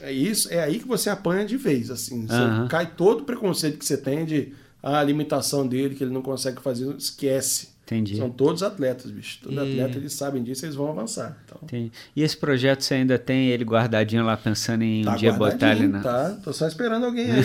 [0.00, 2.26] é isso, é aí que você apanha de vez, assim.
[2.26, 2.68] Você Aham.
[2.68, 6.60] cai todo o preconceito que você tem de a limitação dele, que ele não consegue
[6.60, 7.72] fazer, esquece.
[7.84, 8.16] Entendi.
[8.16, 9.40] São todos atletas, bicho.
[9.42, 11.36] Todo E- atleta, eles sabem disso, eles vão avançar.
[11.44, 11.92] Então, Entendi.
[12.16, 15.72] E esse projeto você ainda tem ele guardadinho lá, pensando em um tá dia botar
[15.76, 16.00] ele na.
[16.00, 17.40] Tá, tô só esperando alguém aí.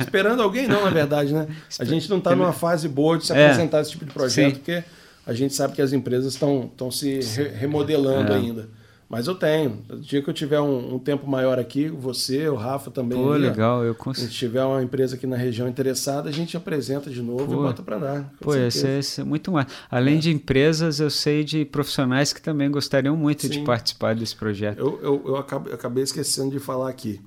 [0.00, 1.46] esperando alguém não, na verdade, né?
[1.78, 3.44] A gente não tá numa fase boa de se É.
[3.46, 4.58] apresentar esse tipo de projeto, Sim.
[4.58, 4.82] porque
[5.24, 8.36] a gente sabe que as empresas estão se re- remodelando É.
[8.36, 8.68] ainda.
[9.08, 9.84] Mas eu tenho.
[9.88, 13.16] No dia que eu tiver um, um tempo maior aqui, você, o Rafa também.
[13.16, 14.28] Pô, legal, eu Se consigo.
[14.30, 17.52] tiver uma empresa aqui na região interessada, a gente apresenta de novo Pô.
[17.52, 19.68] e bota para com Pô, ia ser muito mais.
[19.88, 23.64] Além de empresas, eu sei de profissionais que também gostariam muito de Sim.
[23.64, 24.78] participar desse projeto.
[24.78, 27.20] Eu, eu, eu acabei, eu acabei esquecendo de falar aqui.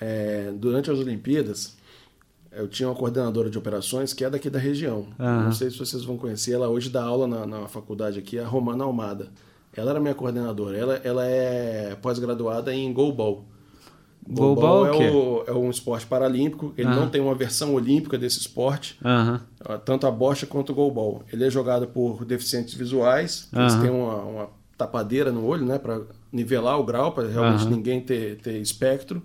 [0.00, 1.76] É, durante as Olimpíadas,
[2.52, 5.08] eu tinha uma coordenadora de operações que é daqui da região.
[5.18, 5.44] Aham.
[5.46, 6.52] Não sei se vocês vão conhecer.
[6.52, 9.30] Ela hoje dá aula na, na faculdade aqui, a Romana Almada.
[9.78, 10.76] Ela era minha coordenadora.
[10.76, 13.44] Ela, ela é pós-graduada em goalball.
[14.30, 16.74] Goalball é, o o- é um esporte paralímpico.
[16.76, 18.98] Ele não tem uma versão olímpica desse esporte.
[19.64, 21.22] Ah, tanto a bocha quanto o goalball.
[21.32, 26.02] Ele é jogado por deficientes visuais, eles têm uma, uma tapadeira no olho, né, para
[26.32, 29.22] nivelar o grau, para realmente ninguém ter, ter espectro.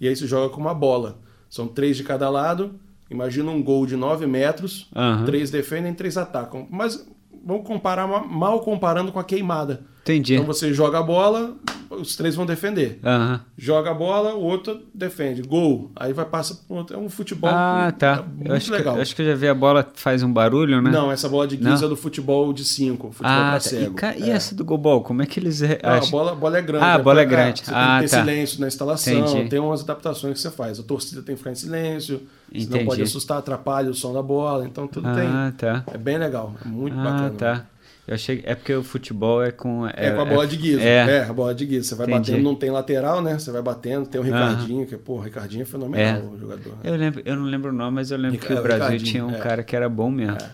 [0.00, 1.18] E aí se joga com uma bola.
[1.48, 2.74] São três de cada lado.
[3.10, 5.24] Imagina um gol de 9 metros, Aham.
[5.26, 6.66] três defendem, três atacam.
[6.70, 7.06] Mas
[7.44, 9.82] vamos comparar ma- mal comparando com a queimada.
[10.02, 10.34] Entendi.
[10.34, 11.54] Então você joga a bola,
[11.90, 12.98] os três vão defender.
[13.04, 13.40] Aham.
[13.56, 15.42] Joga a bola, o outro defende.
[15.42, 15.90] Gol.
[15.94, 16.96] Aí vai passa pro outro.
[16.96, 18.22] É um futebol Ah, tá.
[18.22, 18.94] muito Eu acho, legal.
[18.94, 20.90] que, acho que eu já vi a bola faz um barulho, né?
[20.90, 21.86] Não, essa bola de 15 Não?
[21.86, 23.60] é do futebol de 5, futebol Ah, pra tá.
[23.60, 23.92] cego.
[23.92, 24.32] E, ca- e É.
[24.32, 26.84] essa do Gobol, como é que eles re- a bola, a bola é grande.
[26.84, 27.60] Ah, a bola é grande.
[27.64, 28.22] Você Ah, tem que ter tá.
[28.24, 29.48] silêncio na instalação, Entendi.
[29.50, 30.80] tem umas adaptações que você faz.
[30.80, 32.70] A torcida tem que ficar em silêncio, Entendi.
[32.78, 35.52] não pode assustar, atrapalha o som da bola, então tudo Ah, tem.
[35.58, 35.84] tá.
[35.92, 37.30] É bem legal, é muito Ah, bacana.
[37.36, 37.66] tá.
[38.10, 40.80] Eu achei é porque o futebol é com É, com a bola de guiso.
[40.80, 41.18] É.
[41.18, 41.22] É.
[41.22, 41.88] a bola de guiso.
[41.90, 42.32] Você vai Entendi.
[42.32, 43.38] batendo, não tem lateral, né?
[43.38, 46.24] Você vai batendo, tem o Ricardinho, que, pô, o Ricardinho é fenomenal, É.
[46.24, 46.74] o jogador.
[46.82, 49.10] Eu lembro, eu não lembro o nome, mas eu lembro que o é, Brasil Ricardinho,
[49.12, 49.38] tinha um é.
[49.38, 50.36] cara que era bom mesmo.
[50.36, 50.50] É.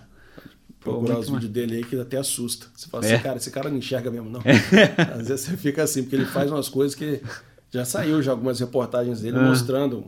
[0.81, 2.67] Pô, Procurar os vídeos dele aí que até assusta.
[2.77, 3.15] Você fala É.
[3.15, 4.41] assim, cara, esse cara não enxerga mesmo, não.
[5.19, 7.23] Às vezes você fica assim, porque ele faz umas coisas que
[7.71, 9.43] já saiu já algumas reportagens dele Ah.
[9.49, 10.05] mostrando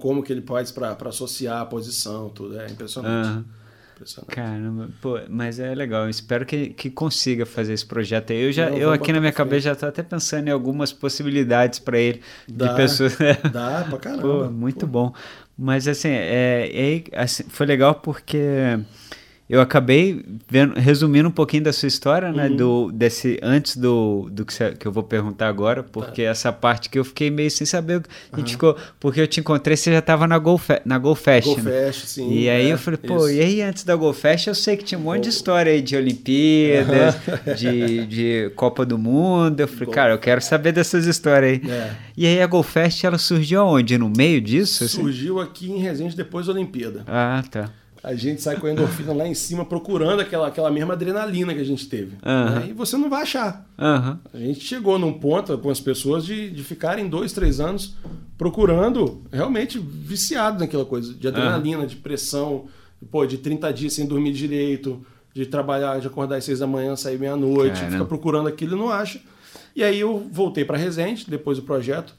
[0.00, 2.58] como que ele faz para associar a posição, tudo.
[2.58, 3.28] É impressionante.
[3.28, 3.44] Aham.
[3.98, 4.32] Impressionante.
[4.32, 6.04] Caramba, pô, mas é legal.
[6.04, 8.40] Eu espero que, que consiga fazer esse projeto aí.
[8.44, 11.80] Eu, já, Não, eu aqui na minha cabeça já tô até pensando em algumas possibilidades
[11.80, 13.16] para ele dá, de pessoas.
[13.52, 14.22] Dá pra caramba.
[14.22, 14.86] Pô, muito pô.
[14.86, 15.14] bom.
[15.58, 18.38] Mas assim, é, é, assim, foi legal porque
[19.48, 22.48] eu acabei vendo, resumindo um pouquinho da sua história, né?
[22.48, 22.56] Uhum.
[22.56, 26.28] Do, desse, antes do, do que, você, que eu vou perguntar agora, porque tá.
[26.28, 28.02] essa parte que eu fiquei meio sem saber.
[28.30, 28.52] A gente uhum.
[28.52, 31.48] ficou, porque eu te encontrei, você já estava na Go, na Go Fest.
[31.48, 31.90] Go né?
[31.92, 32.30] Sim.
[32.30, 33.36] E aí é, eu falei, pô, isso.
[33.36, 35.80] e aí antes da Go Fest eu sei que tinha um monte de história aí
[35.80, 37.54] de Olimpíadas, uhum.
[37.56, 39.60] de, de Copa do Mundo.
[39.60, 41.70] Eu falei, Go cara, eu quero saber dessas histórias aí.
[41.70, 41.90] É.
[42.14, 43.96] E aí a Go Fest ela surgiu aonde?
[43.96, 44.84] No meio disso?
[44.84, 45.00] Assim?
[45.00, 45.48] Surgiu assim?
[45.48, 47.02] aqui em Resende depois da Olimpíada.
[47.06, 47.70] Ah, tá
[48.02, 51.60] a gente sai com a endorfina lá em cima procurando aquela, aquela mesma adrenalina que
[51.60, 52.16] a gente teve.
[52.24, 52.60] Uhum.
[52.60, 52.66] Né?
[52.70, 53.66] E você não vai achar.
[53.78, 54.18] Uhum.
[54.32, 57.96] A gente chegou num ponto com as pessoas de, de ficarem dois, três anos
[58.36, 61.86] procurando, realmente viciado naquela coisa, de adrenalina, uhum.
[61.86, 62.66] de pressão,
[63.10, 66.94] pô, de 30 dias sem dormir direito, de trabalhar, de acordar às seis da manhã,
[66.94, 69.20] sair meia-noite, ficar procurando aquilo e não acha.
[69.74, 72.14] E aí eu voltei para Resende, depois do projeto,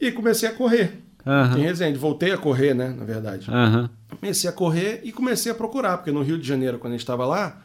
[0.00, 1.02] e comecei a correr.
[1.24, 1.58] Uhum.
[1.58, 1.98] Em Resende.
[1.98, 2.94] Voltei a correr, né?
[2.96, 3.50] Na verdade.
[3.50, 3.88] Uhum.
[4.20, 7.02] Comecei a correr e comecei a procurar, porque no Rio de Janeiro, quando a gente
[7.02, 7.62] estava lá,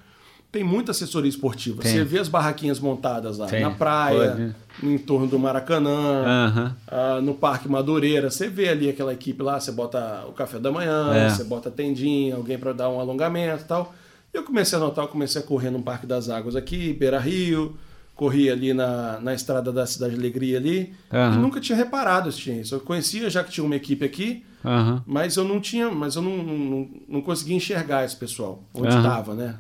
[0.52, 1.82] tem muita assessoria esportiva.
[1.82, 1.92] Tem.
[1.92, 3.62] Você vê as barraquinhas montadas lá, tem.
[3.62, 4.94] na praia, Pode.
[4.94, 6.66] em torno do Maracanã, uhum.
[6.68, 8.30] uh, no Parque Madureira.
[8.30, 11.30] Você vê ali aquela equipe lá, você bota o café da manhã, é.
[11.30, 13.94] você bota a tendinha, alguém para dar um alongamento e tal.
[14.34, 17.76] Eu comecei a notar, eu comecei a correr no Parque das Águas aqui, Beira Rio,
[18.18, 21.34] corri ali na, na estrada da Cidade de Alegria ali uhum.
[21.36, 22.74] e nunca tinha reparado se tinha isso.
[22.74, 25.02] Eu conhecia já que tinha uma equipe aqui, uhum.
[25.06, 29.32] mas eu não tinha, mas eu não, não, não conseguia enxergar esse pessoal onde estava,
[29.32, 29.38] uhum.
[29.38, 29.60] né?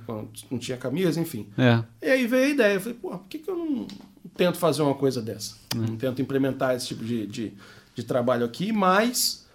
[0.49, 1.47] Não tinha camisa, enfim.
[1.55, 1.83] É.
[2.01, 3.87] E aí veio a ideia, eu falei, pô, por que, que eu não
[4.35, 5.55] tento fazer uma coisa dessa?
[5.75, 5.85] Uhum.
[5.89, 7.53] Não tento implementar esse tipo de, de,
[7.93, 9.47] de trabalho aqui, mas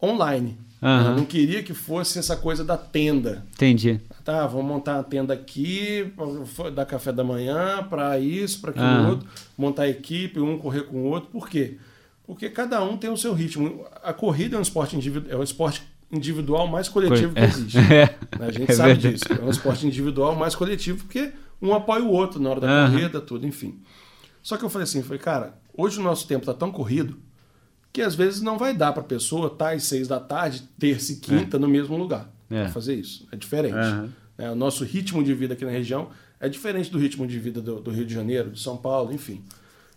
[0.00, 0.58] online.
[0.82, 1.06] Uhum.
[1.06, 3.46] Eu não queria que fosse essa coisa da tenda.
[3.54, 4.00] Entendi.
[4.24, 6.12] Tá, vamos montar a tenda aqui,
[6.74, 9.08] dar café da manhã, para isso, para aquilo uhum.
[9.10, 11.30] outro, montar a equipe, um correr com o outro.
[11.30, 11.78] Por quê?
[12.26, 13.84] Porque cada um tem o seu ritmo.
[14.02, 17.44] A corrida é um esporte individual, é um esporte individual mais coletivo que é.
[17.44, 17.78] existe.
[17.78, 18.16] É.
[18.44, 19.14] A gente é sabe verdade.
[19.14, 19.40] disso.
[19.40, 22.90] É um esporte individual mais coletivo porque um apoia o outro na hora da uhum.
[22.90, 23.80] corrida, tudo, enfim.
[24.42, 27.16] Só que eu falei assim, falei, cara, hoje o nosso tempo está tão corrido
[27.92, 30.62] que às vezes não vai dar para a pessoa estar tá às seis da tarde,
[30.78, 31.60] terça e quinta, é.
[31.60, 32.32] no mesmo lugar.
[32.50, 32.62] É.
[32.62, 33.26] Para fazer isso.
[33.30, 33.74] É diferente.
[33.74, 34.08] Uhum.
[34.38, 36.08] É, o nosso ritmo de vida aqui na região
[36.40, 39.42] é diferente do ritmo de vida do, do, Rio de Janeiro, de São Paulo, enfim.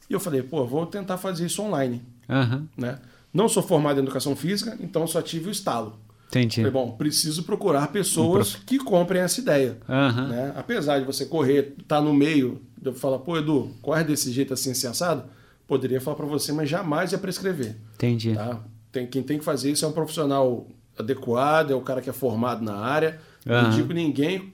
[0.10, 2.04] E eu falei, pô, vou tentar fazer isso online.
[2.30, 2.68] Uhum.
[2.78, 3.00] Né?
[3.34, 6.00] Não sou formado em educação física, então só tive o estalo.
[6.28, 6.58] Entendi.
[6.58, 9.78] Falei, bom, preciso procurar pessoas que comprem essa ideia.
[9.88, 10.28] Uhum.
[10.28, 10.54] Né?
[10.56, 14.54] Apesar de você correr, estar tá no meio, eu falar, pô, Edu, corre desse jeito
[14.54, 15.24] assim, assim assado,
[15.68, 17.76] poderia falar para você, mas jamais ia prescrever.
[17.96, 18.34] Entendi.
[18.34, 18.60] Tá?
[18.92, 22.14] Tem, quem tem que fazer isso é um profissional adequado, é o cara que é
[22.14, 23.20] formado na área.
[23.46, 23.64] Uhum.
[23.64, 24.54] Não digo ninguém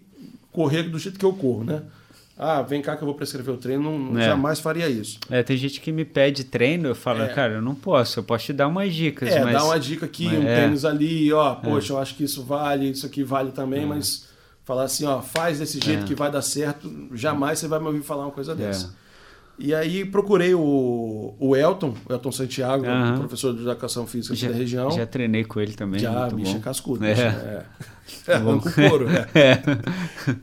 [0.51, 1.83] correr do jeito que eu corro, né?
[2.43, 4.25] Ah, vem cá que eu vou prescrever o treino, não, é.
[4.25, 5.19] jamais faria isso.
[5.29, 7.27] É, tem gente que me pede treino, eu falo, é.
[7.27, 9.29] cara, eu não posso, eu posso te dar umas dicas.
[9.29, 9.53] É, mas...
[9.53, 10.61] dá uma dica aqui, mas, um é.
[10.61, 11.55] tênis ali, ó, é.
[11.57, 13.85] poxa, eu acho que isso vale, isso aqui vale também, é.
[13.85, 14.27] mas
[14.63, 18.01] falar assim, ó, faz desse jeito que vai dar certo, jamais você vai me ouvir
[18.01, 18.91] falar uma coisa dessa.
[19.61, 23.19] E aí procurei o, o Elton, o Elton Santiago, uhum.
[23.19, 24.89] professor de educação física já, da região.
[24.89, 25.99] Já treinei com ele também.
[25.99, 27.05] Já, bicho, é cascudo.
[27.05, 27.11] É.
[27.11, 27.65] é.
[28.27, 29.07] É, com couro.
[29.09, 29.29] É.
[29.39, 29.61] é.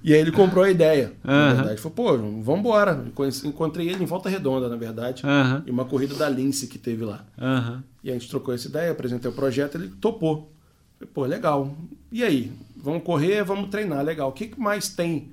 [0.03, 1.13] E aí ele comprou a ideia.
[1.23, 1.31] Uhum.
[1.31, 3.05] Na verdade, falou, pô, vamos embora.
[3.45, 5.63] Encontrei ele em Volta Redonda, na verdade, uhum.
[5.67, 7.27] em uma corrida da Lince que teve lá.
[7.37, 7.83] Uhum.
[8.03, 10.51] E a gente trocou essa ideia, apresentei o projeto, ele topou.
[10.99, 11.77] Falei, pô, legal.
[12.11, 12.51] E aí?
[12.75, 14.31] Vamos correr, vamos treinar, legal.
[14.31, 15.33] O que mais tem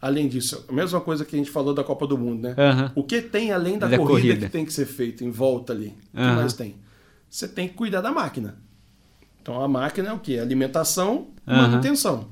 [0.00, 0.64] além disso?
[0.68, 2.54] A mesma coisa que a gente falou da Copa do Mundo, né?
[2.56, 3.02] Uhum.
[3.02, 5.72] O que tem além da, da corrida, corrida, que tem que ser feito em volta
[5.72, 5.94] ali?
[6.12, 6.76] O que mais tem?
[7.28, 8.56] Você tem que cuidar da máquina.
[9.42, 10.38] Então a máquina é o quê?
[10.38, 12.28] Alimentação e manutenção.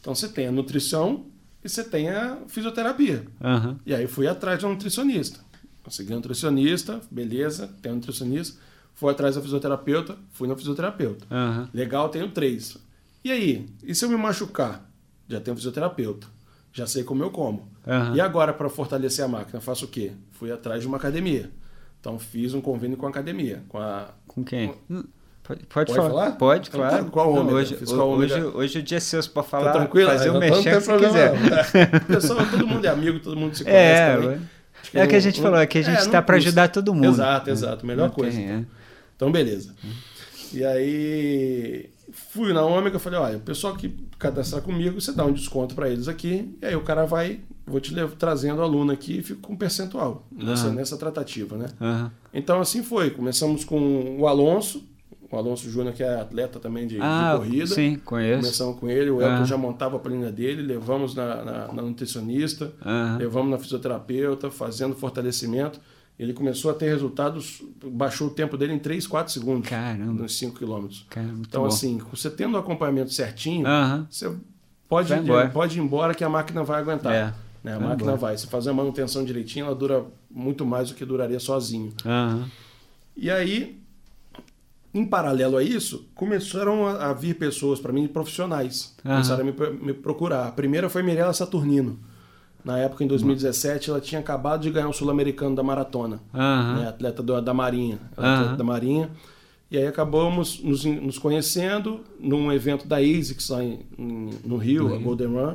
[0.00, 1.26] Então você tem a nutrição
[1.64, 3.24] e você tem a fisioterapia.
[3.86, 5.40] E aí fui atrás de um nutricionista.
[5.82, 8.58] Consegui um nutricionista, beleza, tem um nutricionista.
[8.94, 11.24] Fui atrás da fisioterapeuta, fui no fisioterapeuta.
[11.72, 12.76] Legal, tenho três.
[13.24, 13.68] E aí?
[13.82, 14.88] E se eu me machucar?
[15.28, 16.26] Já tenho um fisioterapeuta
[16.72, 17.68] já sei como eu como.
[17.86, 18.14] Uhum.
[18.14, 20.12] E agora, para fortalecer a máquina, faço o quê?
[20.32, 21.50] Fui atrás de uma academia.
[22.00, 23.62] Então, fiz um convênio com a academia.
[23.68, 24.08] Com, a...
[24.26, 24.74] com quem?
[24.88, 25.04] Com...
[25.42, 26.08] Pode, pode, falar?
[26.08, 26.30] falar?
[26.32, 27.04] Pode, então, claro.
[27.06, 27.50] qual ômega?
[27.50, 30.08] Não, hoje, qual hoje, hoje, o dia é seu para falar, tá tranquilo?
[30.08, 32.06] fazer o um mexer se quiser.
[32.06, 34.40] Pessoal, todo mundo é amigo, todo mundo se conhece é, também.
[34.94, 36.94] É o que a gente falou, é que a gente está é, para ajudar todo
[36.94, 37.06] mundo.
[37.06, 37.84] Exato, exato.
[37.84, 38.36] Melhor não coisa.
[38.36, 38.58] Tem, então.
[38.58, 38.64] É.
[39.16, 39.74] então, beleza.
[40.52, 45.32] E aí, fui na Ômega, falei, olha, o pessoal que cadastrar comigo, você dá um
[45.32, 49.18] desconto para eles aqui, e aí o cara vai, vou te levar, trazendo aluno aqui
[49.18, 50.74] e fico com um percentual nessa, uhum.
[50.74, 51.66] nessa tratativa, né?
[51.80, 52.10] Uhum.
[52.34, 54.84] Então assim foi, começamos com o Alonso,
[55.30, 57.66] o Alonso Júnior, que é atleta também de, ah, de corrida.
[57.66, 58.42] Sim, conheço.
[58.42, 62.70] Começamos com ele, o Elton já montava a planilha dele, levamos na, na, na nutricionista,
[63.18, 65.80] levamos na fisioterapeuta, fazendo fortalecimento.
[66.18, 69.68] Ele começou a ter resultados, baixou o tempo dele em 3, 4 segundos.
[69.68, 70.22] Caramba.
[70.22, 71.04] Nos 5 quilômetros.
[71.10, 71.68] Caramba, então, bom.
[71.68, 74.06] assim, você tendo o acompanhamento certinho, Uhum.
[74.08, 74.32] você
[74.88, 75.48] pode, Vai embora.
[75.50, 77.12] pode ir embora que a máquina vai aguentar.
[77.12, 77.34] É.
[77.64, 77.74] Né?
[77.74, 78.16] A Vai máquina embora.
[78.18, 78.38] vai.
[78.38, 81.92] Se fazer a manutenção direitinho, ela dura muito mais do que duraria sozinho.
[82.04, 82.48] Aham.
[83.16, 83.80] E aí,
[84.94, 88.94] em paralelo a isso, começaram a, vir pessoas para mim, profissionais.
[89.04, 89.14] Aham.
[89.14, 90.46] Começaram a me, me procurar.
[90.48, 91.98] A primeira foi Mirella Saturnino.
[92.64, 96.20] Na época, em 2017, ela tinha acabado de ganhar o Sul-Americano da Maratona.
[96.32, 96.78] Aham.
[96.80, 96.88] né?
[96.88, 97.98] Atleta do- da Marinha.
[98.16, 99.10] Atleta da Marinha.
[99.70, 104.94] E aí acabamos nos, nos conhecendo num evento da ASICS lá em, em- no Rio,
[104.94, 105.54] a Golden Run.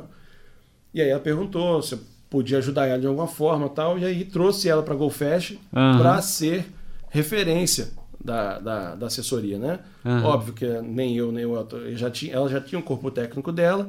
[0.92, 3.98] E aí ela perguntou se eu podia ajudar ela de alguma forma tal.
[3.98, 5.98] E aí trouxe ela para a GoFest Aham.
[5.98, 6.66] para ser
[7.10, 7.90] referência
[8.22, 9.78] da, da, da assessoria, né?
[10.24, 13.50] Óbvio que nem eu, nem o Elton, já tinha, ela já tinha um corpo técnico
[13.52, 13.88] dela,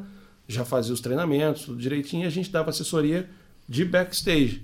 [0.49, 3.29] já fazia os treinamentos, tudo direitinho, e a gente dava assessoria
[3.67, 4.63] de backstage.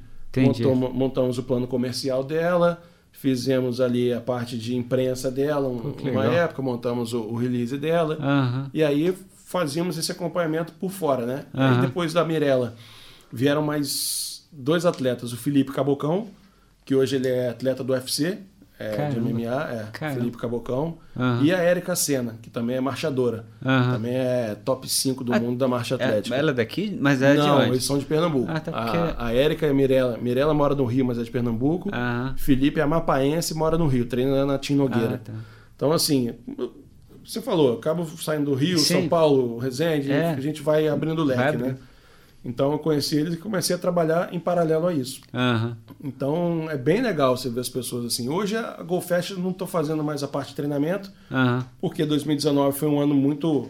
[0.65, 6.09] Montou- montamos o plano comercial dela, fizemos ali a parte de imprensa dela, um- Pô,
[6.09, 8.17] uma época, montamos o, o release dela.
[8.19, 8.69] Aham.
[8.73, 9.15] E aí
[9.45, 11.45] fazíamos esse acompanhamento por fora, né?
[11.53, 11.75] Aham.
[11.75, 12.75] Aí depois da Mirella
[13.31, 16.27] vieram mais dois atletas, o Felipe Cabocão,
[16.83, 18.39] que hoje ele é atleta do UFC,
[18.80, 19.19] é, de.
[19.19, 20.13] MMA, é.
[20.13, 21.41] Felipe Cabocão, Aham.
[21.43, 23.93] e a Érica Senna, que também é marchadora, Aham.
[23.93, 26.36] também é top 5 do Ah, mundo da marcha É, atlética.
[26.36, 26.97] ela é daqui?
[26.99, 27.69] Mas é de Não, onde?
[27.69, 28.51] eles são de Pernambuco.
[28.51, 30.17] Ah, tá, porque- A, a Érica e a Mirella.
[30.17, 31.89] Mirella mora no Rio, mas é de Pernambuco.
[31.93, 32.34] Aham.
[32.38, 35.15] Felipe é amapaense e mora no Rio, treina na Tim Nogueira.
[35.15, 35.34] Ah, tá.
[35.76, 36.34] Então, assim,
[37.23, 38.93] você falou, acabo saindo do Rio, Sim.
[39.01, 40.30] São Paulo, Resende, É.
[40.32, 41.76] a gente vai abrindo o leque, Vai né?
[42.45, 45.19] Então eu conheci eles e comecei a trabalhar em paralelo a isso.
[45.33, 45.75] Aham.
[46.03, 48.29] Então é bem legal você ver as pessoas assim.
[48.29, 51.65] Hoje a GoFest eu não estou fazendo mais a parte de treinamento, Aham.
[51.81, 53.69] porque 2019 foi um ano muito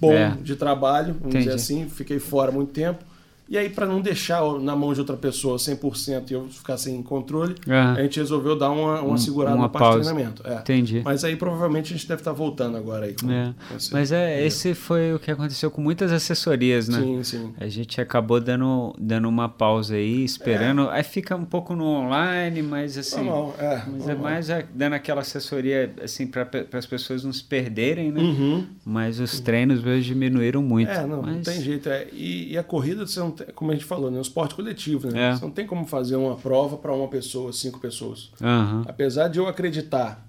[0.00, 0.36] bom É.
[0.40, 1.44] de trabalho, vamos Entendi.
[1.46, 1.88] dizer assim.
[1.88, 3.04] Fiquei fora muito tempo.
[3.52, 7.02] E aí, para não deixar na mão de outra pessoa 100% e eu ficar sem
[7.02, 10.10] controle, a gente resolveu dar uma, uma Um- segurada uma na parte pausa.
[10.10, 10.42] treinamento.
[10.46, 10.54] É.
[10.54, 11.02] Entendi.
[11.04, 13.14] Mas aí provavelmente a gente deve estar voltando agora aí.
[13.14, 13.54] com- É.
[13.68, 16.98] com esse- Mas é, esse foi o que aconteceu com muitas assessorias, né?
[17.00, 17.54] Sim, sim.
[17.60, 20.88] A gente acabou dando, dando uma pausa aí, esperando.
[20.88, 23.16] Aí fica um pouco no online, mas assim.
[23.16, 23.82] Normal, é.
[23.86, 28.20] Mas é mais a- dando aquela assessoria assim para as pessoas não se perderem, né?
[28.22, 28.66] Uhum.
[28.82, 30.90] Mas os treinos hoje diminuíram muito.
[30.90, 31.90] É, não, não Mas- tem jeito.
[31.90, 32.06] É.
[32.14, 34.18] E, e a corrida, você não tem, como a gente falou, né?
[34.18, 35.30] Um esporte coletivo, né?
[35.30, 35.36] É.
[35.36, 38.30] Você não tem como fazer uma prova para uma pessoa, cinco pessoas.
[38.40, 38.84] Aham.
[38.86, 40.26] Apesar de eu acreditar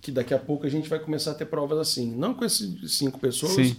[0.00, 2.14] que daqui a pouco a gente vai começar a ter provas assim.
[2.14, 3.76] Não com esses cinco pessoas, Sim.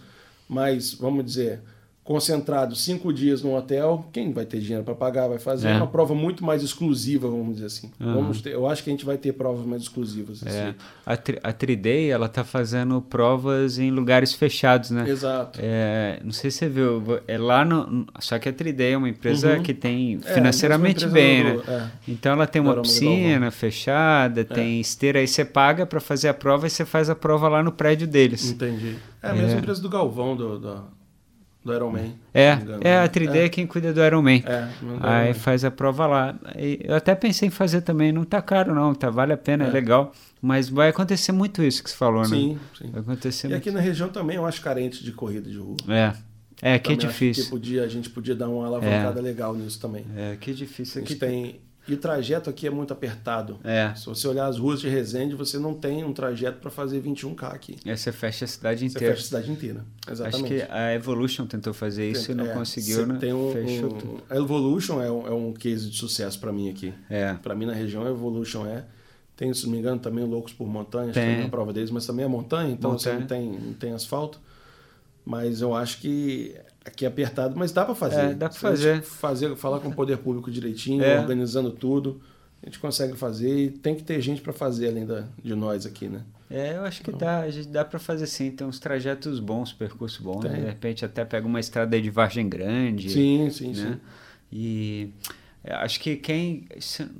[0.47, 1.61] mas, vamos dizer,
[2.07, 5.75] concentrado cinco dias num hotel, quem vai ter dinheiro para pagar vai fazer É.
[5.75, 7.91] uma prova muito mais exclusiva, vamos dizer assim.
[7.99, 8.13] Aham.
[8.13, 10.41] Vamos ter, eu acho que a gente vai ter provas mais exclusivas.
[10.45, 10.47] É.
[10.69, 10.75] assim.
[11.05, 15.03] A, tri, a Triday, ela tá fazendo provas em lugares fechados, né?
[15.09, 15.59] Exato.
[15.61, 18.07] É, não sei se você viu, é lá no.
[18.21, 19.63] Só que a Triday é uma empresa Uhum.
[19.63, 21.59] que tem É, financeiramente bem, né?
[21.67, 21.87] é.
[22.07, 26.67] Então ela tem uma piscina fechada, tem esteira, aí você paga para fazer a prova
[26.67, 28.49] e você faz a prova lá no prédio deles.
[28.49, 28.95] Entendi.
[29.21, 30.83] É a mesma empresa do Galvão, do, do,
[31.67, 32.13] do Iron Man.
[32.33, 32.99] É, é né?
[32.99, 34.43] a Triday é quem cuida do Ironman.
[34.45, 35.33] É, não dá, Aí né?
[35.33, 36.35] faz a prova lá.
[36.55, 39.67] Eu até pensei em fazer também, não tá caro não, tá, vale a pena, é,
[39.67, 39.71] É.
[39.71, 40.11] legal.
[40.41, 42.27] Mas vai acontecer muito isso que você falou, né?
[42.29, 42.89] Sim, sim.
[42.91, 43.61] Vai acontecer E muito.
[43.61, 45.75] aqui na região também eu acho carente de corrida de rua.
[45.89, 46.13] É,
[46.61, 47.43] é que é Também acho difícil.
[47.45, 50.05] Que podia, a gente podia dar uma alavancada legal nisso também.
[50.15, 51.13] É, que difícil A aqui.
[51.13, 51.59] gente tem...
[51.87, 53.57] E o trajeto aqui é muito apertado.
[53.63, 57.01] É, Se você olhar as ruas de Resende, você não tem um trajeto para fazer
[57.01, 57.77] 21K aqui.
[57.85, 59.13] aí você fecha a cidade Você inteira.
[59.15, 59.85] fecha a cidade inteira.
[60.05, 60.53] Acho Exatamente.
[60.53, 63.17] que a Evolution tentou fazer isso e não É, conseguiu, você né?
[63.19, 64.23] Tem um, Fechou um- tudo.
[64.29, 66.93] A Evolution é um, é um case de sucesso para mim aqui.
[67.09, 67.33] É.
[67.35, 68.83] Para mim na região, a Evolution é.
[69.37, 71.23] Tem, se não me engano, também Loucos por Montanhas, Tem.
[71.35, 73.15] tem uma prova deles, mas também é montanha, então Montanha.
[73.15, 74.39] você não tem, não tem asfalto.
[75.25, 76.55] Mas eu acho que
[76.87, 78.19] aqui é apertado, mas dá para fazer.
[78.21, 79.01] É, dá pra Se a gente fazer.
[79.03, 79.55] fazer.
[79.55, 81.19] Falar com o poder público direitinho, É.
[81.19, 82.21] organizando tudo.
[82.63, 85.85] A gente consegue fazer e tem que ter gente para fazer além da, de nós
[85.85, 86.21] aqui, né?
[86.49, 89.71] É, eu acho que dá, a gente dá para fazer sim, tem uns trajetos bons,
[89.73, 90.49] percurso bom, né?
[90.49, 93.09] De repente até pega uma estrada aí de Vargem Grande.
[93.09, 93.73] Sim, sim, né?
[93.75, 93.99] sim.
[94.51, 95.09] E
[95.71, 96.65] acho que quem.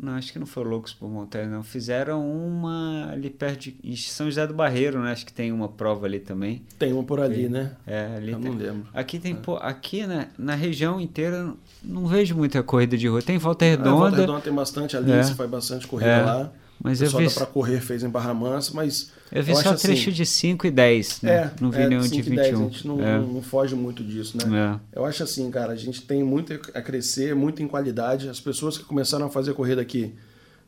[0.02, 1.64] Não, acho que não foi Loucos por Montanha, não.
[1.64, 5.12] Fizeram uma ali perto de em São José do Barreiro, né?
[5.12, 6.62] Acho que tem uma prova ali também.
[6.80, 7.74] Tem uma por ali, né?
[7.86, 8.52] É, ali Eu tem.
[8.52, 8.88] não lembro.
[8.93, 13.22] Aqui tem, pô, aqui né, na região inteira não vejo muita corrida de rua.
[13.22, 15.24] Tem Volta A Redonda, Volta Redonda tem bastante ali, É.
[15.24, 16.22] você faz bastante corrida É.
[16.24, 16.52] lá.
[16.82, 19.51] Mas o eu pessoal vi, dá pra correr fez em Barra Mansa, mas eu vi
[19.51, 21.32] eu só acho trecho assim, de 5 e 10, né?
[21.32, 22.59] É, não vi é, nenhum de 5 e 10, 21.
[22.59, 23.19] a gente não, é.
[23.19, 24.80] não foge muito disso, né?
[24.93, 24.99] É.
[24.99, 28.30] Eu acho assim, cara, a gente tem muito a crescer, muito em qualidade.
[28.30, 30.13] As pessoas que começaram a fazer corrida aqui,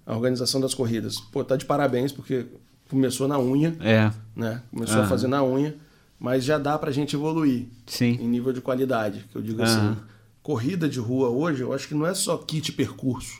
[0.05, 2.45] a organização das corridas, pô, tá de parabéns, porque
[2.89, 4.11] começou na unha, É.
[4.35, 4.61] né?
[4.71, 5.75] Começou a fazer na unha,
[6.19, 8.17] mas já dá pra gente evoluir Sim.
[8.19, 9.25] em nível de qualidade.
[9.31, 9.95] Que eu digo assim,
[10.41, 13.39] corrida de rua hoje, eu acho que não é só kit percurso,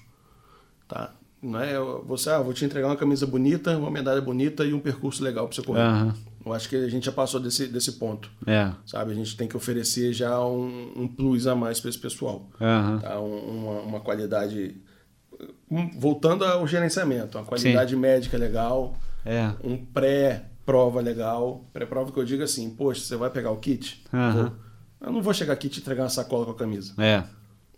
[0.88, 1.12] tá?
[1.42, 4.80] Não é você, ah, vou te entregar uma camisa bonita, uma medalha bonita e um
[4.80, 5.82] percurso legal pra você correr.
[5.82, 6.14] Aham.
[6.46, 8.72] Eu acho que a gente já passou desse, desse ponto, É.
[8.86, 9.12] sabe?
[9.12, 13.00] A gente tem que oferecer já um, um plus a mais para esse pessoal, Aham.
[13.00, 13.20] tá?
[13.20, 14.76] Um- uma, uma qualidade...
[15.98, 19.52] voltando ao gerenciamento, uma qualidade médica legal, É.
[19.64, 21.66] um pré-prova legal.
[21.72, 24.04] Pré-prova que eu digo assim, poxa, você vai pegar o kit?
[24.12, 24.52] Vou.
[25.02, 26.94] Eu não vou chegar aqui e te entregar uma sacola com a camisa.
[26.98, 27.24] É.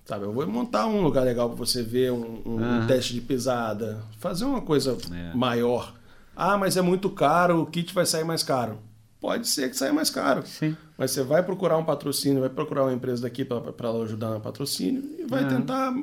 [0.06, 0.26] Sabe?
[0.26, 4.46] Eu vou montar um lugar legal para você ver, um, um- teste de pisada, fazer
[4.46, 5.34] uma coisa É.
[5.36, 5.94] maior.
[6.36, 8.80] Ah, mas é muito caro, o kit vai sair mais caro.
[9.20, 10.42] Pode ser que saia mais caro.
[10.46, 10.76] Sim.
[10.98, 15.04] Mas você vai procurar um patrocínio, vai procurar uma empresa daqui para ajudar no patrocínio
[15.20, 15.58] e vai Aham.
[15.58, 15.94] tentar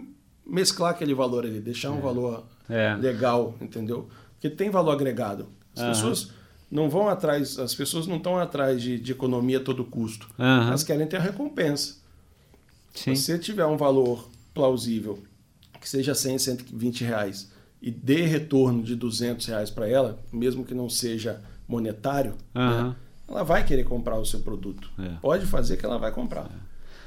[0.47, 2.95] mesclar aquele valor ali, deixar um valor É.
[2.95, 4.09] legal, entendeu?
[4.35, 5.49] Porque tem valor agregado.
[5.75, 5.91] As Aham.
[5.93, 6.31] pessoas
[6.71, 10.29] não vão atrás, as pessoas não estão atrás de, de economia a todo custo.
[10.39, 10.69] Aham.
[10.69, 11.97] Elas querem ter a recompensa.
[12.99, 13.15] Sim.
[13.15, 15.23] Se você tiver um valor plausível,
[15.81, 20.75] que seja 100, 120 reais, e dê retorno de 200 reais para ela, mesmo que
[20.75, 22.97] não seja monetário, né,
[23.29, 24.91] ela vai querer comprar o seu produto.
[24.99, 25.17] É.
[25.21, 26.51] Pode fazer que ela vai comprar.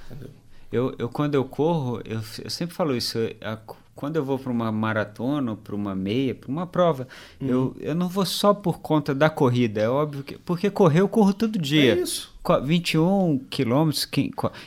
[0.09, 0.29] Entendeu?
[0.71, 3.17] Eu, eu quando eu corro, eu, eu sempre falo isso.
[3.41, 3.59] a-
[3.95, 7.07] quando eu vou para uma maratona, para uma meia, para uma prova,
[7.39, 7.47] Uhum.
[7.47, 9.81] eu, eu não vou só por conta da corrida.
[9.81, 10.37] É óbvio que.
[10.39, 11.93] Porque correr eu corro todo dia.
[11.95, 12.31] É isso.
[12.41, 14.07] Co- 21 quilômetros,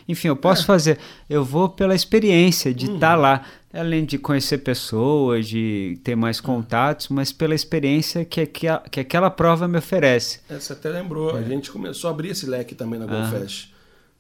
[0.09, 0.99] enfim, eu posso fazer.
[1.29, 2.95] Eu vou pela experiência de Uhum.
[2.95, 8.67] estar lá, além de conhecer pessoas, de ter mais contatos, mas pela experiência que, que,
[8.91, 10.39] que aquela prova me oferece.
[10.49, 13.74] É, Você até lembrou, a gente começou a abrir esse leque também na GoFest.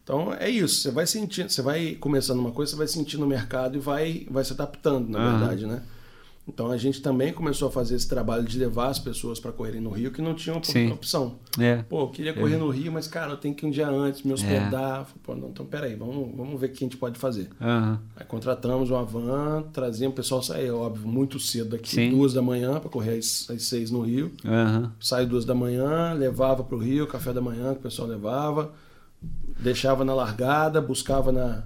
[0.04, 3.26] Então é isso, você vai sentindo, você vai começando uma coisa, você vai sentindo o
[3.26, 5.38] mercado e vai, vai se adaptando, na Aham.
[5.38, 5.82] verdade, né?
[6.46, 9.80] Então a gente também começou a fazer esse trabalho de levar as pessoas para correrem
[9.80, 10.92] no Rio que não tinham Sim.
[10.92, 11.36] opção.
[11.58, 11.76] É.
[11.88, 14.22] Pô, eu queria correr no Rio, mas cara, eu tenho que ir um dia antes
[14.22, 15.08] me hospedar.
[15.22, 17.48] Pô, não, então peraí, vamos, vamos ver o que a gente pode fazer.
[17.58, 17.98] Aham.
[18.14, 22.10] Aí contratamos uma van, trazíamos o pessoal sair, óbvio, muito cedo daqui, Sim.
[22.10, 24.30] duas da manhã, para correr às, às seis no Rio.
[25.00, 28.70] Sai duas da manhã, levava para o Rio, café da manhã que o pessoal levava,
[29.58, 31.64] deixava na largada, buscava na,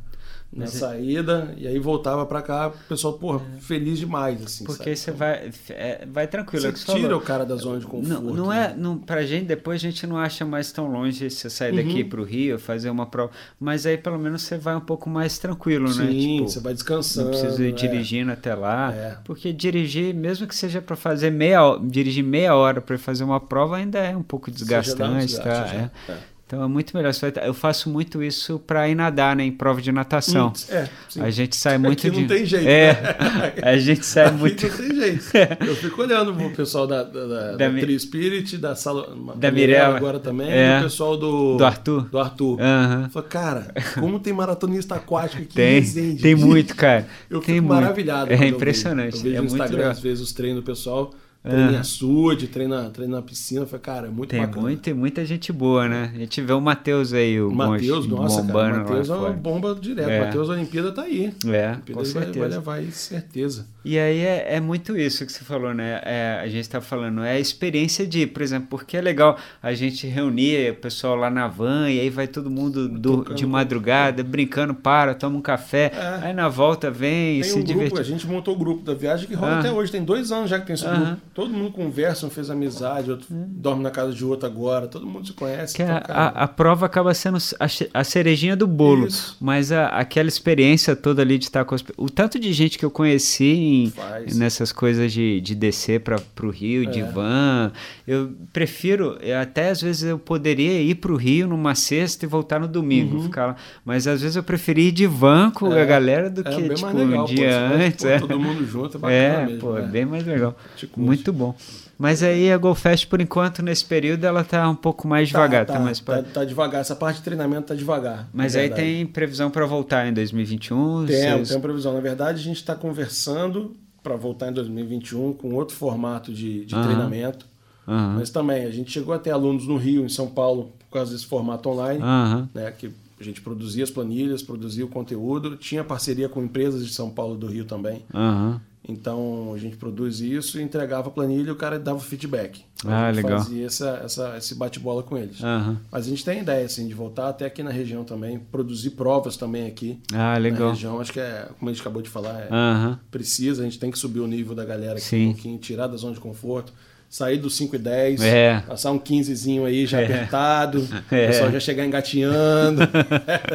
[0.50, 4.64] na Mas é- saída e aí voltava para cá, o pessoal, porra, feliz demais, assim.
[4.64, 6.66] Porque você vai, é, vai tranquilo.
[6.66, 7.00] é Você você falou.
[7.02, 8.08] tira o cara da zona de conforto.
[8.22, 8.72] Não, não né?
[8.72, 12.02] é, não, pra gente, depois a gente não acha mais tão longe você sair daqui
[12.02, 12.08] Uhum.
[12.08, 13.30] pro Rio, fazer uma prova.
[13.60, 16.06] Mas aí pelo menos você vai um pouco mais tranquilo, né?
[16.06, 17.30] Sim, Tipo, você vai descansando.
[17.30, 17.72] não precisa ir é.
[17.72, 18.94] dirigindo até lá.
[18.94, 19.18] É.
[19.24, 23.76] Porque dirigir, mesmo que seja para fazer meia dirigir meia hora para fazer uma prova,
[23.76, 25.90] ainda é um pouco um desgastante, desgaste, tá?
[26.06, 26.18] já.
[26.48, 27.12] Então é muito melhor.
[27.14, 29.44] Tá- eu faço muito isso para ir nadar, né?
[29.44, 30.48] Em prova de natação.
[30.48, 30.88] Hum, é.
[31.20, 32.20] A gente sai muito Aqui de.
[32.22, 32.92] não tem jeito, É.
[32.94, 33.52] né?
[33.70, 34.66] A gente sai Aqui muito.
[34.66, 35.24] não tem jeito.
[35.66, 39.14] Eu fico olhando pro pessoal da, da, da, Da Mi- Tri Spirit, da Sala.
[39.36, 39.98] Da Mirella.
[39.98, 40.76] agora também, É.
[40.76, 41.58] e o pessoal do.
[41.58, 42.08] Do Arthur?
[42.08, 42.58] Do Arthur.
[42.62, 43.10] Aham.
[43.10, 46.22] Falei, cara, como tem maratonista aquático aqui em Tem, Resende?
[46.22, 47.06] tem muito, cara.
[47.28, 47.78] Eu tem fico muito.
[47.82, 48.32] maravilhado.
[48.32, 49.22] É quando eu impressionante.
[49.22, 49.26] vejo.
[49.26, 49.90] Eu vejo é no Instagram, legal.
[49.92, 51.12] às vezes, os treinos do pessoal.
[51.42, 51.80] Treina em Aham.
[51.80, 53.64] açude, treina, treina na piscina.
[53.64, 54.60] Falei, cara, é muito Tem bacana.
[54.62, 56.10] muito, tem muita gente boa, né?
[56.14, 59.74] A gente vê o Matheus aí, o Matheus, nossa, cara, o Matheus é uma bomba
[59.80, 60.10] direto.
[60.10, 60.20] É.
[60.20, 61.32] O Matheus, a Olimpíada tá aí.
[61.46, 62.48] É, Olimpíada com ele vai, vai certeza.
[62.48, 63.66] levar aí, certeza.
[63.84, 66.00] E aí é, é muito isso que você falou, né?
[66.04, 69.72] É, a gente está falando, é a experiência de, por exemplo, porque é legal a
[69.72, 74.22] gente reunir o pessoal lá na van e aí vai todo mundo do- de madrugada,
[74.22, 76.26] brincando, para, toma um café, É.
[76.26, 78.92] aí na volta vem e Tem se um grupo, a gente montou o grupo da
[78.92, 79.58] viagem que rola Ah.
[79.60, 79.90] até hoje.
[79.92, 81.04] Tem dois anos já que tem esse Aham.
[81.06, 81.20] grupo.
[81.38, 84.88] Todo mundo conversa, um fez amizade, outro dorme na casa de outro agora.
[84.88, 85.72] Todo mundo se conhece.
[85.76, 87.66] Que então, a, a, a prova acaba sendo a,
[88.00, 89.36] a cerejinha do bolo, Isso.
[89.40, 92.84] mas a- aquela experiência toda ali de estar com as, o tanto de gente que
[92.84, 93.92] eu conheci em-
[94.34, 97.04] nessas coisas de, de descer para o Rio de É.
[97.04, 97.70] van,
[98.04, 102.58] eu prefiro, até às vezes eu poderia ir para o Rio numa sexta e voltar
[102.58, 105.76] no domingo, ficar lá, mas às vezes eu preferi ir de van com a Uhum.
[105.76, 105.86] É.
[105.86, 108.04] galera do é que bem tipo mais legal, um pô, dia vai, antes.
[108.04, 108.18] pô, é.
[108.18, 109.60] Todo mundo junto, é bacana É, mesmo.
[109.60, 109.86] pô, é né?
[109.88, 110.56] bem mais legal.
[110.90, 111.27] Curte.
[111.32, 111.54] Muito bom.
[111.98, 115.66] Mas aí a GoFest, por enquanto, nesse período, ela tá um pouco mais devagar.
[115.66, 116.80] Tá, tá, mais pra- tá, tá devagar.
[116.80, 118.28] Essa parte de treinamento tá devagar.
[118.32, 118.82] Mas aí verdade.
[118.82, 121.06] tem previsão para voltar em 2021?
[121.06, 121.92] Tem, Vocês- tem previsão.
[121.94, 126.74] Na verdade, a gente está conversando para voltar em 2021 com outro formato de, de
[126.74, 126.84] Aham.
[126.84, 127.46] treinamento.
[127.86, 128.14] Aham.
[128.18, 131.12] Mas também, a gente chegou a ter alunos no Rio, em São Paulo, por causa
[131.12, 132.48] desse formato online, Aham.
[132.54, 136.92] né, que a gente produzia as planilhas, produzia o conteúdo, tinha parceria com empresas de
[136.94, 138.02] São Paulo e do Rio também.
[138.14, 138.60] Aham.
[138.86, 142.64] Então a gente produz isso e entregava a planilha e o cara dava o feedback.
[142.86, 143.38] Ah, a gente legal.
[143.42, 145.42] Fazia essa, essa, esse bate-bola com eles.
[145.42, 145.78] Aham.
[145.90, 149.36] Mas a gente tem ideia assim, de voltar até aqui na região também, produzir provas
[149.36, 150.70] também aqui Ah, na legal.
[150.70, 151.00] região.
[151.00, 152.98] Acho que é, como a gente acabou de falar, é, Aham.
[153.10, 155.28] precisa, a gente tem que subir o nível da galera aqui Sim.
[155.28, 156.72] um pouquinho, tirar da zona de conforto.
[157.10, 158.60] sair do 5 e 10, é.
[158.66, 160.04] passar um 15zinho aí já é.
[160.04, 161.24] apertado, é.
[161.24, 162.82] o pessoal já chegar engatinhando.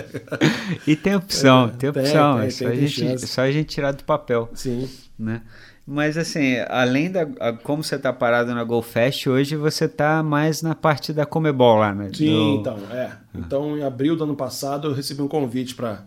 [0.88, 2.40] e tem opção, tem opção.
[2.40, 4.50] Tem, tem, só, tem, a gente, só a gente tirar do papel.
[4.54, 4.90] Sim.
[5.24, 5.42] Né?
[5.86, 7.26] Mas assim, além da
[7.64, 11.94] como você está parado na GoFest, hoje você está mais na parte da Comebol lá,
[11.94, 12.10] né?
[12.14, 12.60] Sim, do...
[12.60, 13.12] então, é.
[13.34, 16.04] Então, em abril do ano passado, eu recebi um convite para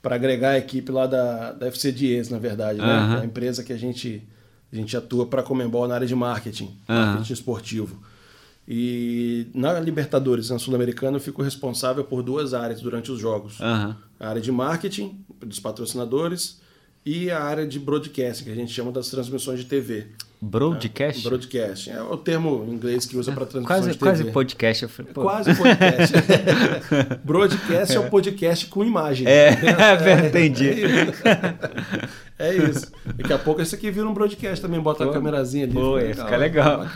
[0.00, 2.84] para agregar a equipe lá da, da FC Dias, na verdade, né?
[2.84, 3.18] Uh -huh.
[3.18, 4.26] É a empresa que a gente
[4.72, 7.06] a gente atua para a Comembol na área de marketing, uh -huh.
[7.06, 8.02] marketing esportivo.
[8.66, 13.58] E na Libertadores, na Sul-Americana, eu fico responsável por duas áreas durante os jogos.
[13.60, 13.96] Uh -huh.
[14.20, 16.60] A área de marketing, dos patrocinadores,
[17.04, 20.08] e a área de broadcast, que a gente chama das transmissões de TV.
[20.40, 21.26] Broadcast?
[21.26, 21.90] É, broadcast.
[21.90, 24.10] É o termo em inglês que usa para transmissão quase, de TV.
[24.10, 24.82] Quase podcast.
[24.84, 26.14] Eu falei, quase podcast.
[27.24, 27.96] broadcast é.
[27.96, 29.26] é o podcast com imagem.
[29.26, 30.68] É, é entendi.
[30.68, 31.22] É isso.
[32.38, 32.92] é isso.
[33.16, 35.74] Daqui a pouco esse aqui vira um broadcast também, bota Pô, a câmerazinha ali.
[35.74, 36.86] Pô, fica ficar legal.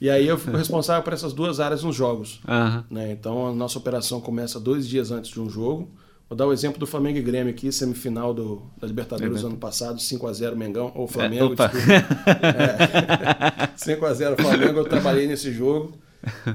[0.00, 2.40] E aí eu fico responsável por essas duas áreas nos jogos.
[2.44, 2.84] Uh -huh.
[2.88, 3.10] né?
[3.10, 5.90] Então a nossa operação começa dois dias antes de um jogo.
[6.28, 9.98] Vou dar o exemplo do Flamengo e Grêmio aqui, semifinal do, da Libertadores ano passado,
[9.98, 11.56] 5x0 Mengão, ou Flamengo, é.
[13.62, 15.96] É, 5x0 Flamengo, eu trabalhei nesse jogo.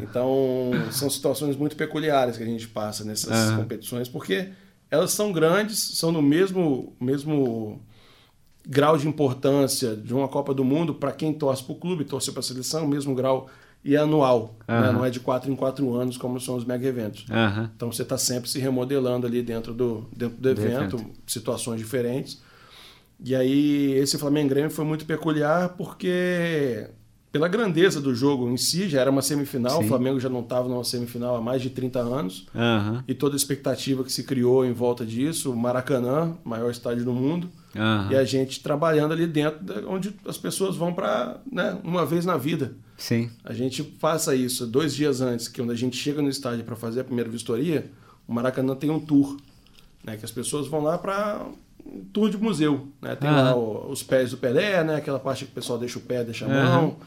[0.01, 3.57] Então, são situações muito peculiares que a gente passa nessas uhum.
[3.57, 4.49] competições, porque
[4.89, 7.81] elas são grandes, são no mesmo, mesmo
[8.67, 12.29] grau de importância de uma Copa do Mundo para quem torce para o clube, torce
[12.31, 13.47] para a seleção, mesmo grau
[13.83, 14.81] e é anual, uhum.
[14.81, 14.91] né?
[14.91, 17.25] não é de quatro em quatro anos como são os mega eventos.
[17.29, 17.69] Uhum.
[17.75, 22.41] Então você está sempre se remodelando ali dentro do, dentro do evento, evento, situações diferentes.
[23.23, 26.87] E aí esse Flamengo Grêmio foi muito peculiar porque
[27.31, 29.85] pela grandeza do jogo em si, já era uma semifinal, Sim.
[29.85, 33.01] o Flamengo já não estava numa semifinal há mais de 30 anos, uhum.
[33.07, 37.13] e toda a expectativa que se criou em volta disso, o Maracanã, maior estádio do
[37.13, 38.11] mundo, uhum.
[38.11, 39.59] e a gente trabalhando ali dentro,
[39.89, 42.73] onde as pessoas vão para né, uma vez na vida.
[42.97, 43.29] Sim.
[43.43, 46.75] A gente passa isso dois dias antes, que quando a gente chega no estádio para
[46.75, 47.91] fazer a primeira vistoria,
[48.27, 49.37] o Maracanã tem um tour,
[50.03, 51.45] né, que as pessoas vão lá para
[51.85, 53.15] um tour de museu, né?
[53.15, 53.35] Tem uhum.
[53.35, 56.23] lá o, os pés do Pelé, né, aquela parte que o pessoal deixa o pé,
[56.23, 56.97] deixa a mão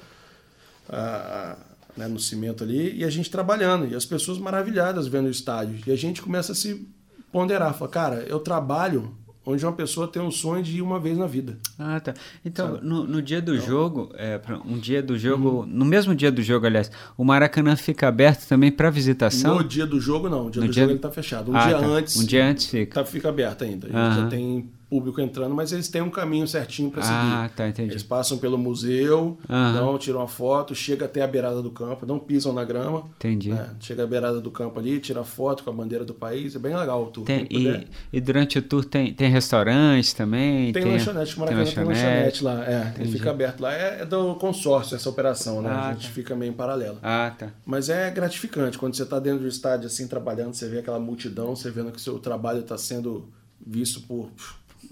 [0.88, 1.56] a,
[1.96, 5.78] né, no cimento ali, e a gente trabalhando, e as pessoas maravilhadas vendo o estádio.
[5.86, 6.88] E a gente começa a se
[7.30, 9.16] ponderar, fala, cara, eu trabalho
[9.47, 11.57] onde uma pessoa tem um sonho de ir uma vez na vida.
[11.78, 12.14] Ah, tá.
[12.45, 15.66] Então, no, no, dia do então, jogo, é, um dia do jogo, uhum.
[15.66, 19.57] no mesmo dia do jogo, aliás, o Maracanã fica aberto também para visitação?
[19.57, 20.47] No dia do jogo, não.
[20.47, 20.82] O dia no do dia...
[20.82, 21.51] jogo ele está fechado.
[21.51, 21.86] Um ah, dia tá.
[21.86, 22.16] antes.
[22.16, 22.95] Um dia antes fica.
[22.95, 23.86] Tá, fica aberto ainda.
[23.86, 27.16] A gente já tem público entrando, mas eles têm um caminho certinho para seguir.
[27.16, 27.90] Ah, tá, entendi.
[27.90, 29.72] Eles passam pelo museu, uhum.
[29.72, 33.11] não, tiram uma foto, chega até a beirada do campo, não pisam na grama.
[33.16, 33.51] Entendi.
[33.51, 33.70] Né?
[33.80, 36.76] Chega à beirada do campo ali, tira foto com a bandeira do país, é bem
[36.76, 37.24] legal o tour.
[37.24, 40.72] Tem, e, e, durante o tour tem, tem restaurantes também?
[40.72, 43.74] Tem, tem lanchonete, Maracanã tem lanchonete, tem lanchonete lá, é, ele fica aberto lá.
[43.74, 45.70] É, é, do consórcio essa operação, né?
[45.70, 46.14] Ah, a gente tá.
[46.14, 46.99] fica meio em paralelo.
[47.03, 47.51] Ah, tá.
[47.66, 51.57] Mas é gratificante, quando você está dentro do estádio assim, trabalhando, você vê aquela multidão,
[51.57, 53.28] você vendo que o seu trabalho está sendo
[53.66, 54.30] visto por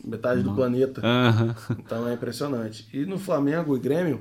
[0.04, 1.00] metade do planeta.
[1.00, 1.76] Uhum.
[1.78, 2.88] Então é impressionante.
[2.92, 4.20] E no Flamengo e Grêmio,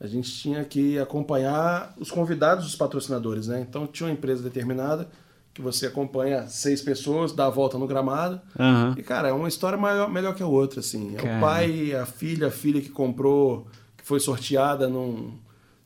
[0.00, 3.64] a gente tinha que acompanhar os convidados dos patrocinadores, né?
[3.68, 5.08] Então tinha uma empresa determinada
[5.52, 8.40] que você acompanha seis pessoas, dá a volta no gramado.
[8.56, 8.94] Uhum.
[8.96, 11.16] E, cara, é uma história maior, melhor que a outra, assim.
[11.16, 13.66] É o pai, a filha, a filha que comprou,
[13.96, 15.32] que foi sorteada num,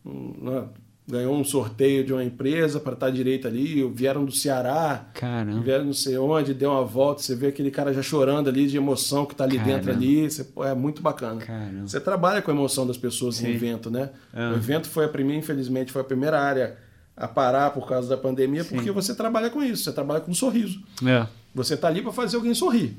[0.04, 0.64] num, né?
[1.06, 5.60] Ganhou um sorteio de uma empresa para estar direito ali, vieram do Ceará, Caramba.
[5.60, 8.76] vieram não sei onde, deu uma volta, você vê aquele cara já chorando ali de
[8.76, 9.74] emoção que está ali Caramba.
[9.74, 11.40] dentro ali, você, é muito bacana.
[11.40, 11.88] Caramba.
[11.88, 13.48] Você trabalha com a emoção das pessoas Sim.
[13.48, 14.10] em evento, né?
[14.32, 16.76] O evento foi a primeira, infelizmente, foi a primeira área
[17.16, 18.76] a parar por causa da pandemia, Sim.
[18.76, 20.82] porque você trabalha com isso, você trabalha com um sorriso.
[21.04, 21.26] É.
[21.54, 22.96] Você está ali para fazer alguém sorrir.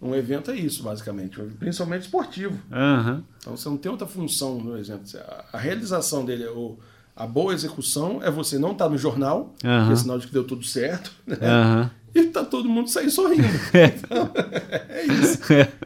[0.00, 2.58] Um evento é isso, basicamente, principalmente esportivo.
[2.70, 3.22] Uhum.
[3.38, 5.18] Então você não tem outra função no evento.
[5.50, 6.76] A realização dele, é o
[7.16, 9.86] a boa execução é você não estar tá no jornal, uhum.
[9.86, 11.36] que é sinal de que deu tudo certo, né?
[11.40, 11.90] Uhum.
[12.14, 13.48] E tá todo mundo sair sorrindo.
[13.74, 14.30] Então,
[14.88, 15.38] é isso.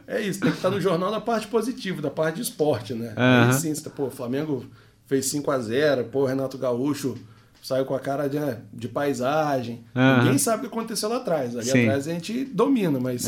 [0.07, 0.39] É isso.
[0.39, 3.13] Tem que estar tá no jornal da parte positiva, da parte de esporte, né?
[3.17, 3.49] Uhum.
[3.49, 4.65] Aí sim, pô, o Flamengo
[5.07, 7.17] fez 5 a 0 pô, Renato Gaúcho
[7.61, 8.37] saiu com a cara de,
[8.73, 9.83] de paisagem.
[9.93, 11.55] Ninguém sabe o que aconteceu lá atrás.
[11.55, 11.81] Ali sim.
[11.81, 13.27] atrás a gente domina, mas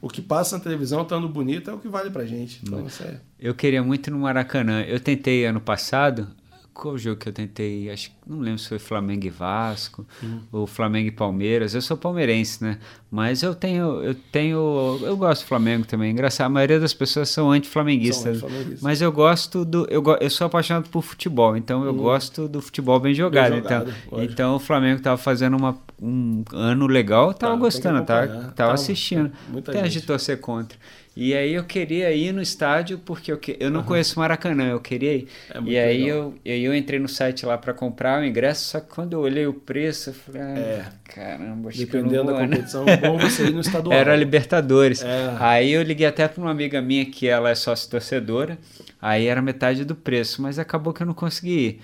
[0.00, 2.60] o que passa na televisão estando bonito é o que vale pra gente.
[2.62, 3.16] Então, é...
[3.38, 4.82] Eu queria muito no Maracanã.
[4.82, 6.28] Eu tentei ano passado,
[6.74, 7.88] qual jogo que eu tentei?
[7.88, 10.40] Acho não lembro se foi Flamengo e Vasco uhum.
[10.50, 11.74] ou Flamengo e Palmeiras.
[11.74, 12.78] Eu sou palmeirense, né?
[13.10, 16.10] Mas eu tenho, eu tenho, eu gosto do Flamengo também.
[16.10, 18.42] Engraçado, a maioria das pessoas são anti-flamenguistas.
[18.42, 21.98] Anti mas eu gosto do, eu, eu sou apaixonado por futebol, então eu uhum.
[21.98, 23.52] gosto do futebol bem jogado.
[23.52, 28.04] Bem jogado então, então o Flamengo estava fazendo uma, um ano legal, tava tá, gostando,
[28.04, 29.30] tava, tava tá, assistindo.
[29.48, 29.88] Muita Até gente.
[29.88, 30.76] a gente torcer contra.
[31.16, 33.56] E aí eu queria ir no estádio porque eu, que...
[33.60, 33.86] eu não uhum.
[33.86, 35.28] conheço Maracanã, eu queria ir.
[35.48, 38.88] É e aí eu, eu entrei no site lá para comprar o ingresso, só que
[38.88, 40.84] quando eu olhei o preço, eu falei, ah, é.
[41.04, 42.48] caramba, acho Dependendo vou, da né?
[42.48, 43.96] competição, é bom você ir no estadual.
[43.96, 45.02] Era Libertadores.
[45.02, 45.36] É.
[45.38, 48.58] Aí eu liguei até para uma amiga minha que ela é sócia torcedora,
[49.00, 51.80] aí era metade do preço, mas acabou que eu não consegui ir.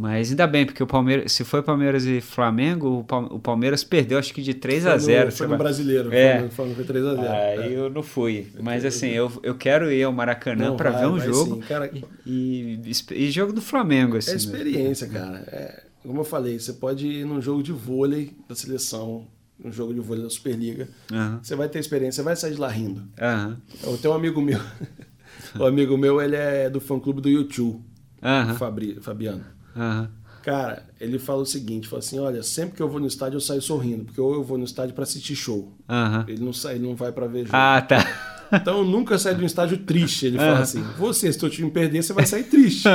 [0.00, 4.32] Mas ainda bem, porque o Palmeiras, se foi Palmeiras e Flamengo, o Palmeiras perdeu acho
[4.32, 6.48] que de 3 a 0 Foi no, foi no brasileiro, é.
[6.48, 7.76] foi, foi 3 a 0 Aí é.
[7.76, 8.46] eu não fui.
[8.62, 11.60] Mas assim, eu, eu quero ir ao Maracanã para ver um jogo.
[11.68, 11.90] Cara,
[12.24, 14.16] e, e, e, jogo do Flamengo.
[14.16, 15.20] Assim, é experiência, né?
[15.20, 15.38] cara.
[15.48, 19.26] É, como eu falei, você pode ir num jogo de vôlei da seleção,
[19.62, 20.88] um jogo de vôlei da Superliga.
[21.12, 21.40] Uhum.
[21.42, 23.02] Você vai ter experiência, você vai sair de lá rindo.
[23.20, 23.56] Uhum.
[23.82, 24.60] Eu tenho um amigo meu.
[25.60, 27.84] o amigo meu, ele é do fã-clube do YouTube.
[28.22, 28.54] Uhum.
[28.54, 29.59] Fabri, Fabiano.
[29.74, 30.08] Uhum.
[30.42, 33.40] Cara, ele fala o seguinte, fala assim, olha, sempre que eu vou no estádio eu
[33.40, 35.76] saio sorrindo, porque ou eu vou no estádio para assistir show.
[35.88, 36.24] Uhum.
[36.26, 37.56] Ele não sai, ele não vai para ver jogo.
[37.56, 38.38] Ah, tá.
[38.52, 40.26] Então eu nunca saio de um estádio triste.
[40.26, 42.88] Ele fala assim, você, se teu time perder, você vai sair triste.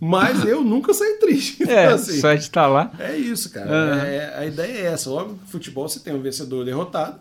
[0.00, 1.62] Mas eu nunca saí triste.
[1.62, 2.90] É, então, assim, só de estar lá.
[2.98, 4.06] É isso, cara.
[4.06, 5.10] É, a ideia é essa.
[5.10, 7.20] Óbvio que futebol você tem um vencedor derrotado,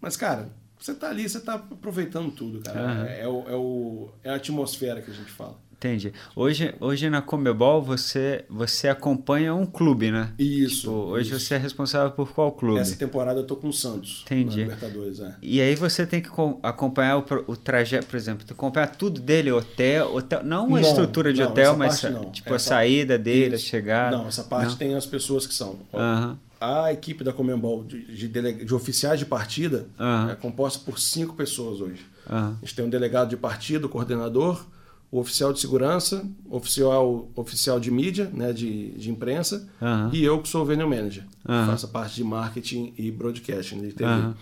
[0.00, 3.08] mas, cara, você tá ali, você tá aproveitando tudo, cara.
[3.08, 5.56] É, é, o, é, o, é a atmosfera que a gente fala.
[5.82, 6.12] Entendi.
[6.36, 10.32] Hoje, hoje na Comebol você, você acompanha um clube, né?
[10.38, 10.82] Isso.
[10.82, 11.40] Tipo, hoje isso.
[11.40, 12.78] você é responsável por qual clube?
[12.78, 14.22] Essa temporada eu tô com o Santos.
[14.24, 14.60] Entendi.
[14.60, 15.34] Libertadores, é.
[15.42, 16.28] E aí você tem que
[16.62, 21.32] acompanhar o, o trajeto, por exemplo, acompanhar tudo dele, hotel, hotel não uma não, estrutura
[21.32, 22.00] de não, hotel, mas
[22.32, 23.66] tipo essa, a saída dele, isso.
[23.66, 24.16] a chegada.
[24.16, 24.76] Não, essa parte não.
[24.76, 25.80] tem as pessoas que são.
[25.92, 26.36] Uhum.
[26.60, 30.30] A equipe da Comembol de, de, de, oficiais de partida uhum.
[30.30, 32.06] é composta por cinco pessoas hoje.
[32.30, 32.36] Uhum.
[32.36, 34.64] A gente tem um delegado de partido, coordenador,
[35.12, 40.08] o oficial de segurança, oficial, oficial de mídia, né, de, de imprensa, uhum.
[40.10, 41.66] e eu que sou o venue manager, uhum.
[41.66, 44.10] faço a parte de marketing e broadcasting de TV.
[44.10, 44.34] Uhum.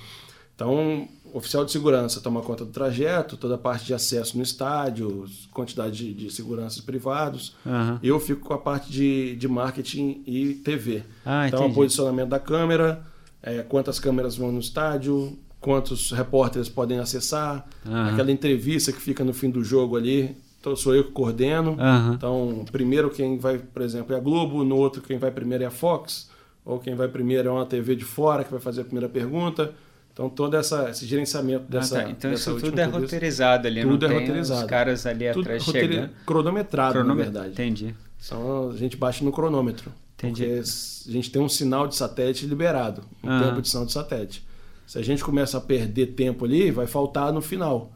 [0.55, 5.25] Então, oficial de segurança toma conta do trajeto, toda a parte de acesso no estádio,
[5.53, 7.57] quantidade de, de seguranças privados.
[8.01, 11.03] Eu fico com a parte de, de marketing e TV.
[11.27, 13.03] Ah, então, o posicionamento da câmera,
[13.43, 17.67] é, quantas câmeras vão no estádio, quantos repórteres podem acessar,
[18.13, 21.71] aquela entrevista que fica no fim do jogo ali, então sou eu que coordeno.
[21.73, 22.13] Uhum.
[22.13, 25.67] Então, primeiro quem vai, por exemplo, é a Globo, no outro quem vai primeiro é
[25.67, 26.31] a Fox,
[26.65, 29.73] ou quem vai primeiro é uma TV de fora que vai fazer a primeira pergunta.
[30.13, 32.01] Então, todo essa, esse gerenciamento dessa.
[32.01, 32.11] Ah, tá.
[32.11, 34.61] Então, dessa isso tudo é roteirizado ali, tudo não é roteirizado.
[34.61, 36.11] os caras ali tudo atrás chegando.
[36.27, 37.09] Cronometrado, Cronom...
[37.09, 37.53] na verdade.
[37.53, 37.95] Entendi.
[38.23, 39.91] Então, a gente baixa no cronômetro.
[40.19, 40.45] Entendi.
[40.45, 43.41] Porque a gente tem um sinal de satélite liberado, um uhum.
[43.41, 44.47] tempo de sinal de satélite.
[44.87, 47.91] Se a gente começa a perder tempo ali, vai faltar no final.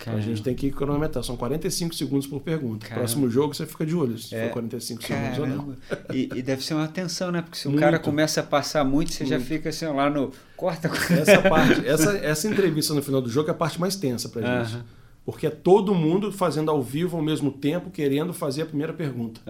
[0.00, 1.22] Então a gente tem que cronometrar.
[1.22, 2.86] São 45 segundos por pergunta.
[2.86, 3.00] Caramba.
[3.00, 4.46] Próximo jogo você fica de olho se é.
[4.46, 5.34] for 45 Caramba.
[5.34, 5.76] segundos ou não.
[6.14, 7.42] E, e, deve ser uma tensão, né?
[7.42, 9.38] Porque se o cara começa a passar muito, você muito.
[9.38, 10.32] já fica assim lá no.
[10.56, 10.90] Corta.
[11.10, 14.42] Essa parte, essa, essa entrevista no final do jogo é a parte mais tensa pra
[14.42, 14.84] gente.
[15.24, 19.40] Porque é todo mundo fazendo ao vivo ao mesmo tempo, querendo fazer a primeira pergunta.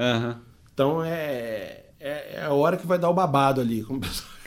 [0.72, 3.84] Então é, é, é, a hora que vai dar o babado ali.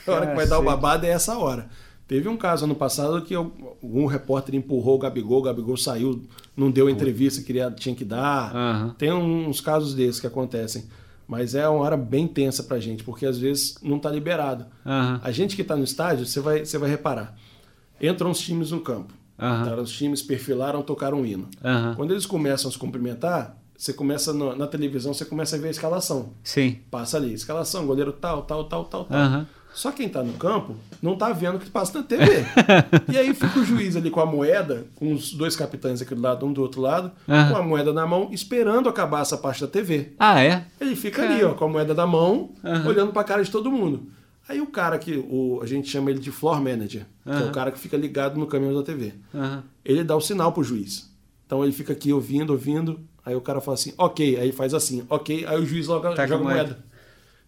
[0.05, 1.69] A hora que vai dar o babado é essa hora.
[2.07, 6.23] Teve um caso ano passado que algum repórter empurrou o Gabigol, o Gabigol saiu,
[6.55, 8.53] não deu a entrevista que queria, tinha que dar.
[8.53, 8.89] Uhum.
[8.91, 10.85] Tem uns casos desses que acontecem.
[11.25, 14.65] Mas é uma hora bem tensa pra gente, porque às vezes não está liberado.
[14.85, 15.19] Uhum.
[15.23, 17.35] A gente que está no estádio, você vai, você vai reparar.
[18.01, 19.13] Entram os times no campo.
[19.39, 19.81] Uhum.
[19.81, 21.47] Os times perfilaram, tocaram um hino.
[21.95, 25.69] Quando eles começam a se cumprimentar, você começa no, na televisão, você começa a ver
[25.69, 26.33] a escalação.
[26.43, 26.79] Sim.
[26.91, 29.45] Passa ali, escalação, goleiro tal, tal, tal, tal, tal.
[29.73, 32.45] Só quem está no campo não está vendo o que passa na TV.
[33.11, 36.21] e aí fica o juiz ali com a moeda, com os dois capitães aqui do
[36.21, 37.49] lado, um do outro lado, uhum.
[37.49, 40.13] com a moeda na mão, esperando acabar essa parte da TV.
[40.19, 40.65] Ah, é?
[40.79, 42.87] Ele fica ali, ó, com a moeda na mão, uhum.
[42.87, 44.07] olhando para a cara de todo mundo.
[44.47, 47.37] Aí o cara que o, a gente chama ele de floor manager, uhum.
[47.37, 49.13] que é o cara que fica ligado no caminho da TV.
[49.83, 51.11] Ele dá o sinal pro juiz.
[51.45, 52.99] Então ele fica aqui ouvindo, ouvindo.
[53.25, 54.37] Aí o cara fala assim, ok.
[54.37, 55.45] Aí faz assim, ok.
[55.47, 56.63] Aí o juiz logo tá joga moeda.
[56.63, 56.85] moeda.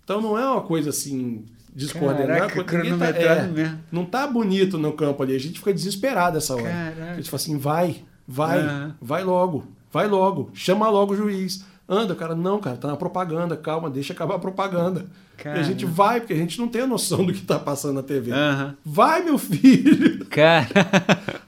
[0.04, 1.46] Então não é uma coisa assim
[1.76, 2.64] descoordenado.
[2.64, 5.36] Caraca, tá, é, não tá bonito no campo ali.
[5.36, 6.64] A gente fica desesperado essa hora.
[6.64, 7.12] Caraca.
[7.12, 8.94] A gente fala assim, vai, vai, uhum.
[9.02, 11.66] vai logo, vai logo, chama logo o juiz.
[11.88, 15.06] Anda, cara, não, cara, tá na propaganda, calma, deixa acabar a propaganda.
[15.38, 15.58] Cara.
[15.58, 17.94] E a gente vai, porque a gente não tem a noção do que tá passando
[17.96, 18.32] na TV.
[18.32, 18.74] Uhum.
[18.84, 20.26] Vai, meu filho!
[20.32, 20.68] Cara.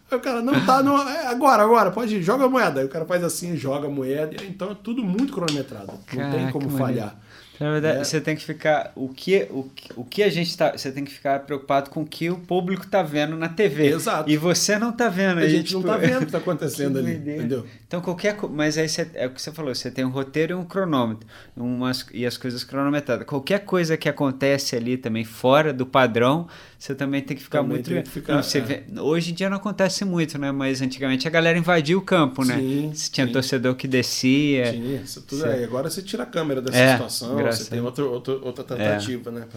[0.09, 2.79] Aí o cara, não tá, no, é, agora, agora, pode ir, joga a moeda.
[2.79, 4.41] Aí o cara faz assim, joga a moeda.
[4.45, 5.91] Então é tudo muito cronometrado.
[6.13, 7.13] Não tem como falhar.
[7.59, 8.03] Na verdade, é.
[8.03, 8.91] você tem que ficar.
[8.95, 10.71] O que, o, o que a gente tá.
[10.77, 13.87] Você tem que ficar preocupado com o que o público tá vendo na TV.
[13.87, 14.29] Exato.
[14.29, 15.39] E você não tá vendo.
[15.39, 17.15] A gente tipo, não tá vendo o que tá acontecendo ali.
[17.15, 17.65] Entendeu?
[17.87, 18.37] Então, qualquer.
[18.49, 21.27] Mas aí você, é o que você falou, você tem um roteiro e um cronômetro.
[21.55, 23.25] Umas, e as coisas cronometradas.
[23.25, 26.47] Qualquer coisa que acontece ali também fora do padrão,
[26.77, 27.89] você também tem que ficar também muito.
[27.89, 28.61] Que ficar, não, você é.
[28.61, 30.51] vê, hoje em dia não acontece muito, né?
[30.51, 32.57] Mas antigamente a galera invadia o campo, né?
[32.57, 33.33] Sim, tinha sim.
[33.33, 34.71] torcedor que descia.
[34.71, 35.47] Tinha, isso tudo você...
[35.47, 35.63] aí.
[35.63, 39.33] Agora você tira a câmera dessa é, situação você tem outro, outro, outra tentativa, é.
[39.33, 39.47] né?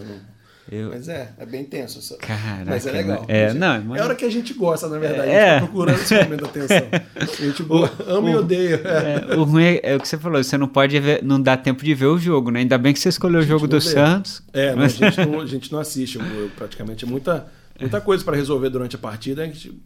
[0.69, 0.89] Eu...
[0.89, 1.99] Mas é, é bem tenso.
[1.99, 2.15] Essa...
[2.17, 3.25] Caraca, mas é legal.
[3.27, 3.99] É, não, mas...
[3.99, 5.29] é hora que a gente gosta, na verdade.
[5.29, 5.49] É.
[5.49, 6.77] A gente tá procurando esse momento da atenção.
[7.15, 8.75] A gente o, ama o, e odeia.
[8.75, 11.57] É, o ruim é, é, o que você falou, você não pode ver, não dá
[11.57, 12.59] tempo de ver o jogo, né?
[12.59, 13.89] Ainda bem que você escolheu o jogo do vê.
[13.89, 14.43] Santos.
[14.53, 14.99] É, mas...
[14.99, 16.19] não, a, gente não, a gente não assiste
[16.55, 17.05] praticamente.
[17.05, 17.47] É muita,
[17.79, 19.43] muita coisa para resolver durante a partida.
[19.43, 19.77] A gente,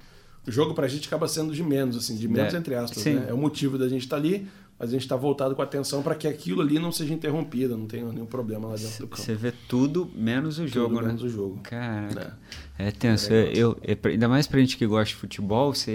[0.45, 2.57] o jogo pra gente acaba sendo de menos, assim, de menos é.
[2.57, 3.03] entre aspas.
[3.05, 3.25] Né?
[3.29, 4.47] É o motivo da gente estar tá ali
[4.77, 8.05] a gente está voltado com atenção para que aquilo ali não seja interrompido, não tenha
[8.11, 9.21] nenhum problema lá dentro do campo.
[9.21, 11.27] Você vê tudo menos o tudo jogo, menos né?
[11.27, 11.59] o jogo.
[11.63, 12.37] Cara,
[12.77, 13.31] é, é tenso.
[13.31, 15.85] É eu, eu, ainda mais pra gente que gosta de futebol, você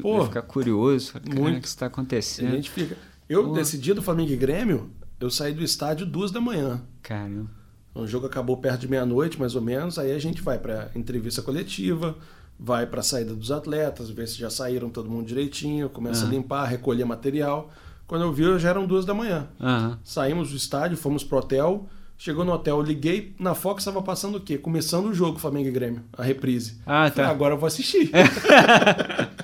[0.00, 1.14] Pô, ia ficar curioso.
[1.34, 1.58] Muito.
[1.58, 2.52] O que está acontecendo?
[2.52, 2.96] A gente fica.
[3.28, 3.54] Eu, Pô.
[3.54, 6.80] nesse dia do Flamengo e Grêmio, eu saí do estádio duas da manhã.
[7.02, 7.50] Caramba.
[7.94, 9.98] O jogo acabou perto de meia-noite, mais ou menos.
[9.98, 12.16] Aí a gente vai para entrevista coletiva,
[12.58, 16.28] vai para a saída dos atletas, ver se já saíram todo mundo direitinho, começa a
[16.28, 17.70] limpar, recolher material.
[18.06, 19.48] Quando eu vi, já eram duas da manhã.
[19.58, 19.96] Uhum.
[20.04, 21.88] Saímos do estádio, fomos pro hotel.
[22.18, 24.56] Chegou no hotel, liguei, na Fox estava passando o quê?
[24.56, 26.80] Começando o jogo Flamengo e Grêmio, a reprise.
[26.86, 27.16] Ah, tá.
[27.16, 28.12] Falei, agora eu vou assistir.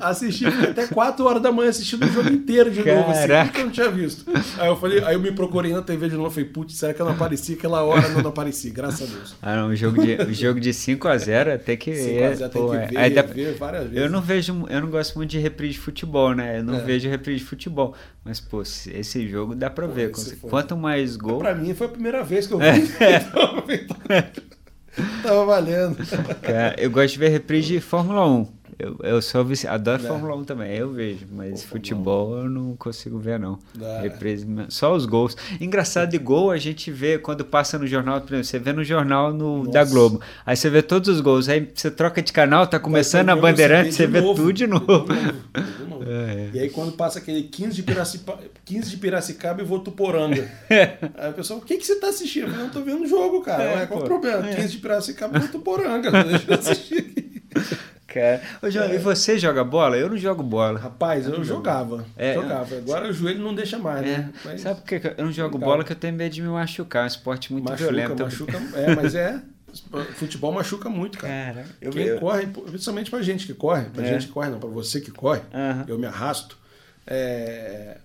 [0.00, 3.00] assisti até 4 horas da manhã assistindo o jogo inteiro de Caraca.
[3.00, 4.24] novo, assim, que eu não tinha visto.
[4.58, 7.00] Aí eu falei, aí eu me procurei na TV de novo, falei, putz, será que
[7.00, 8.08] ela aparecia aquela hora?
[8.08, 9.36] Não, não aparecia, graças a Deus.
[9.42, 12.34] Ah, não, o jogo de, o jogo de 5 a 0 até que 5 a
[12.34, 13.22] 0 tem que é.
[13.22, 13.98] ver, ver várias vezes.
[13.98, 16.58] Eu não vejo, eu não gosto muito de reprise de futebol, né?
[16.58, 16.80] Eu não é.
[16.80, 17.94] vejo reprise de futebol.
[18.24, 20.12] Mas, pô, esse jogo dá pra pô, ver.
[20.42, 21.38] Quanto mais gol.
[21.38, 22.58] Pra mim foi a primeira vez que eu
[23.66, 23.86] vi.
[25.22, 25.96] Tava valendo.
[26.42, 28.46] Cara, eu gosto de ver reprise de Fórmula 1.
[28.78, 29.66] Eu, eu sou vici...
[29.66, 30.06] adoro é.
[30.06, 33.58] Fórmula 1 também, eu vejo, mas Pô, futebol eu não consigo ver, não.
[34.00, 35.36] Reprise, só os gols.
[35.60, 38.84] Engraçado de gol a gente vê quando passa no jornal, por exemplo, você vê no
[38.84, 40.20] jornal no, da Globo.
[40.44, 43.92] Aí você vê todos os gols, aí você troca de canal, tá começando a Bandeirante,
[43.92, 44.86] você vê, tudo de novo.
[44.86, 45.06] De novo,
[45.78, 46.04] de novo.
[46.04, 46.50] É, é.
[46.54, 50.50] E aí quando passa aquele 15 de, Piracicaba, 15 de Piracicaba e vou Tuporanga.
[50.68, 52.48] aí o pessoal, o que, que você tá assistindo?
[52.48, 53.62] Eu não tô vendo o jogo, cara.
[53.62, 54.42] É, qual o problema?
[54.42, 54.66] 15 é.
[54.66, 56.10] de Piracicaba e vou Tuporanga.
[56.24, 57.42] Deixa eu assistir.
[58.12, 58.42] Cara.
[58.60, 58.94] Ô, João, é.
[58.94, 59.96] e você joga bola?
[59.96, 60.78] Eu não jogo bola.
[60.78, 62.04] Rapaz, eu, eu jogava.
[62.16, 62.76] É, jogava.
[62.76, 64.18] Agora o joelho não deixa mais, é.
[64.18, 64.32] né?
[64.44, 64.60] Mas...
[64.60, 65.82] Sabe por que eu não jogo bola?
[65.82, 67.02] Que eu tenho medo de me machucar.
[67.02, 68.22] É um esporte muito machuca, violento.
[68.22, 69.40] Machuca, é, mas é.
[70.16, 71.54] Futebol machuca muito, cara.
[71.54, 72.20] cara eu, Quem eu...
[72.20, 74.12] corre, principalmente pra gente que corre, pra é.
[74.12, 75.84] gente que corre, não, pra você que corre, uhum.
[75.88, 76.58] eu me arrasto.
[77.06, 77.96] É,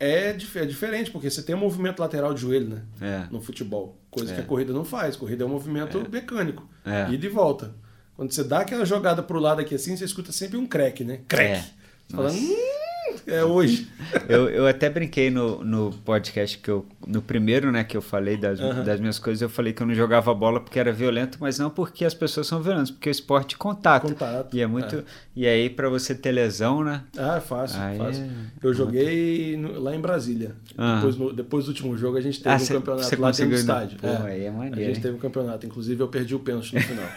[0.00, 2.82] é, é, diferente, porque você tem um movimento lateral de joelho, né?
[3.00, 3.26] É.
[3.30, 3.96] No futebol.
[4.10, 5.14] Coisa que a corrida não faz.
[5.14, 6.68] Corrida é um movimento mecânico.
[6.84, 7.12] É.
[7.12, 7.74] Ida e volta.
[8.22, 11.22] Quando você dá aquela jogada pro lado aqui assim, você escuta sempre um crack, né?
[11.26, 11.54] Crack.
[11.54, 11.64] É.
[12.08, 12.56] Falando, hum,
[13.26, 13.88] é hoje.
[14.28, 16.86] eu, eu até brinquei no, no podcast que eu.
[17.04, 19.94] No primeiro, né, que eu falei das, das minhas coisas, eu falei que eu não
[19.94, 23.56] jogava bola porque era violento, mas não porque as pessoas são violentas, porque o esporte
[23.56, 24.06] contato.
[24.06, 24.56] Contato.
[24.56, 24.96] E é muito.
[24.96, 25.02] É.
[25.34, 27.02] E aí, para você ter lesão, né?
[27.18, 28.22] Ah, é fácil, aí fácil.
[28.22, 28.28] É...
[28.62, 30.54] Eu joguei no, lá em Brasília.
[30.68, 33.48] Depois, no, depois do último jogo, a gente teve ah, um cê, campeonato lá dentro
[33.48, 33.98] do estádio.
[33.98, 34.30] Pô, é.
[34.30, 34.80] aí é maneiro.
[34.80, 35.66] A gente teve um campeonato.
[35.66, 37.08] Inclusive, eu perdi o pênalti no final.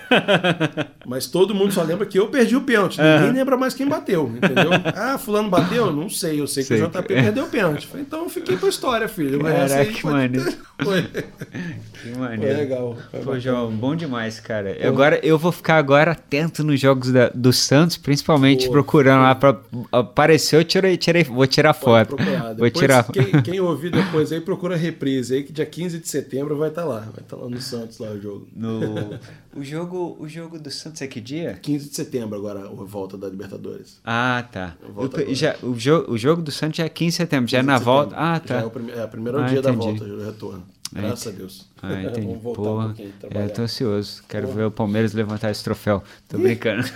[1.06, 3.00] mas todo mundo só lembra que eu perdi o pênalti.
[3.00, 4.72] Ninguém lembra mais quem bateu, entendeu?
[4.96, 5.92] Ah, fulano bateu?
[5.96, 6.40] Não sei.
[6.42, 7.88] Eu sei, sei que o JP perdeu o pênalti.
[7.96, 9.40] Então eu fiquei com a história, filho.
[9.40, 10.54] Caraca, que maneiro.
[10.84, 11.04] Foi.
[11.04, 12.42] Que maneiro.
[12.42, 12.98] Foi legal.
[13.12, 14.78] Foi Pô, João, bom demais, cara.
[14.86, 19.34] Agora, eu vou ficar agora atento nos jogos da, do Santos, principalmente Pô, procurando lá
[19.34, 19.58] para
[19.92, 22.18] apareceu, eu tirei, tirei, vou tirar foto.
[22.58, 23.06] Vou tirar.
[23.06, 26.70] Quem, quem, ouvir depois aí procura a reprise aí que dia 15 de setembro vai
[26.70, 28.48] estar tá lá, vai estar tá lá no Santos lá o jogo.
[28.56, 29.18] No
[29.56, 31.58] o jogo, o jogo do Santos é que dia?
[31.62, 34.00] 15 de setembro agora, a volta da Libertadores.
[34.04, 34.76] Ah, tá.
[34.96, 37.64] O, já, o, jogo, o jogo do Santos já é 15 de setembro, já é
[37.64, 38.16] na volta.
[38.18, 38.56] Ah, tá.
[38.56, 39.78] Já é o, prime, é o primeiro ah, dia entendi.
[39.78, 40.64] da volta, o retorno.
[40.92, 41.68] Graças a Deus.
[41.82, 42.28] Ah, entendi.
[42.28, 43.14] Vamos voltar Porra, um pouquinho.
[43.32, 44.24] É, eu tô ansioso.
[44.28, 44.58] Quero Porra.
[44.58, 46.04] ver o Palmeiras levantar esse troféu.
[46.28, 46.88] Tô brincando.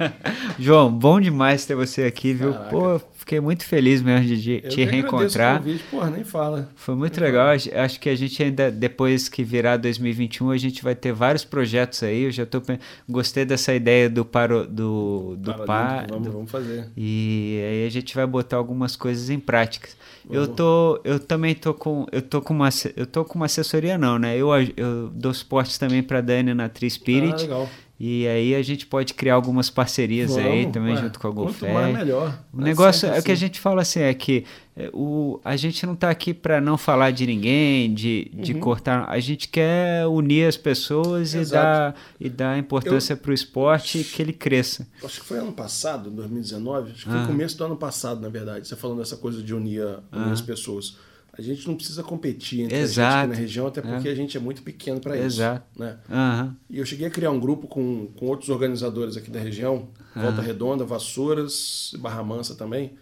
[0.58, 2.52] João, bom demais ter você aqui, viu?
[2.52, 2.70] Caraca.
[2.70, 5.60] Pô, fiquei muito feliz mesmo de te reencontrar.
[5.90, 6.68] Porra, nem fala.
[6.76, 7.58] Foi muito nem legal.
[7.58, 7.84] Fala.
[7.84, 12.04] Acho que a gente ainda, depois que virar 2021, a gente vai ter vários projetos
[12.04, 12.22] aí.
[12.22, 12.62] Eu já tô
[13.08, 16.06] gostei dessa ideia do paro do do par.
[16.08, 16.88] Vamos, vamos fazer.
[16.96, 19.96] E aí a gente vai botar algumas coisas em práticas.
[20.30, 23.96] Eu tô, eu também tô com, eu tô com uma, eu tô com uma assessoria
[23.96, 24.36] não, né?
[24.36, 27.34] Eu, eu dou suporte também para Dani na Tri Spirit.
[27.34, 27.68] Ah, legal.
[27.98, 31.30] E aí a gente pode criar algumas parcerias Vamos, aí também ué, junto com a
[31.30, 31.60] GoFest.
[31.60, 32.38] Quanto mais melhor.
[32.52, 33.22] O negócio é assim.
[33.22, 33.40] que a assim.
[33.40, 34.44] gente fala assim, é que
[34.76, 38.60] é, o, a gente não está aqui para não falar de ninguém, de, de uhum.
[38.60, 39.08] cortar.
[39.08, 44.20] A gente quer unir as pessoas e dar, e dar importância para o esporte que
[44.20, 44.86] ele cresça.
[45.02, 47.26] Acho que foi ano passado, 2019, acho que foi o ah.
[47.26, 50.32] começo do ano passado, na verdade, você falando dessa coisa de unir, unir ah.
[50.32, 50.98] as pessoas.
[51.38, 53.08] A gente não precisa competir entre Exato.
[53.08, 54.12] a gente aqui na região, até porque é.
[54.12, 55.40] a gente é muito pequeno para isso.
[55.40, 55.66] Exato.
[55.76, 55.96] Né?
[56.08, 56.54] Uhum.
[56.70, 60.22] E eu cheguei a criar um grupo com, com outros organizadores aqui da região, uhum.
[60.22, 62.94] Volta Redonda, Vassouras, Barra Mansa também,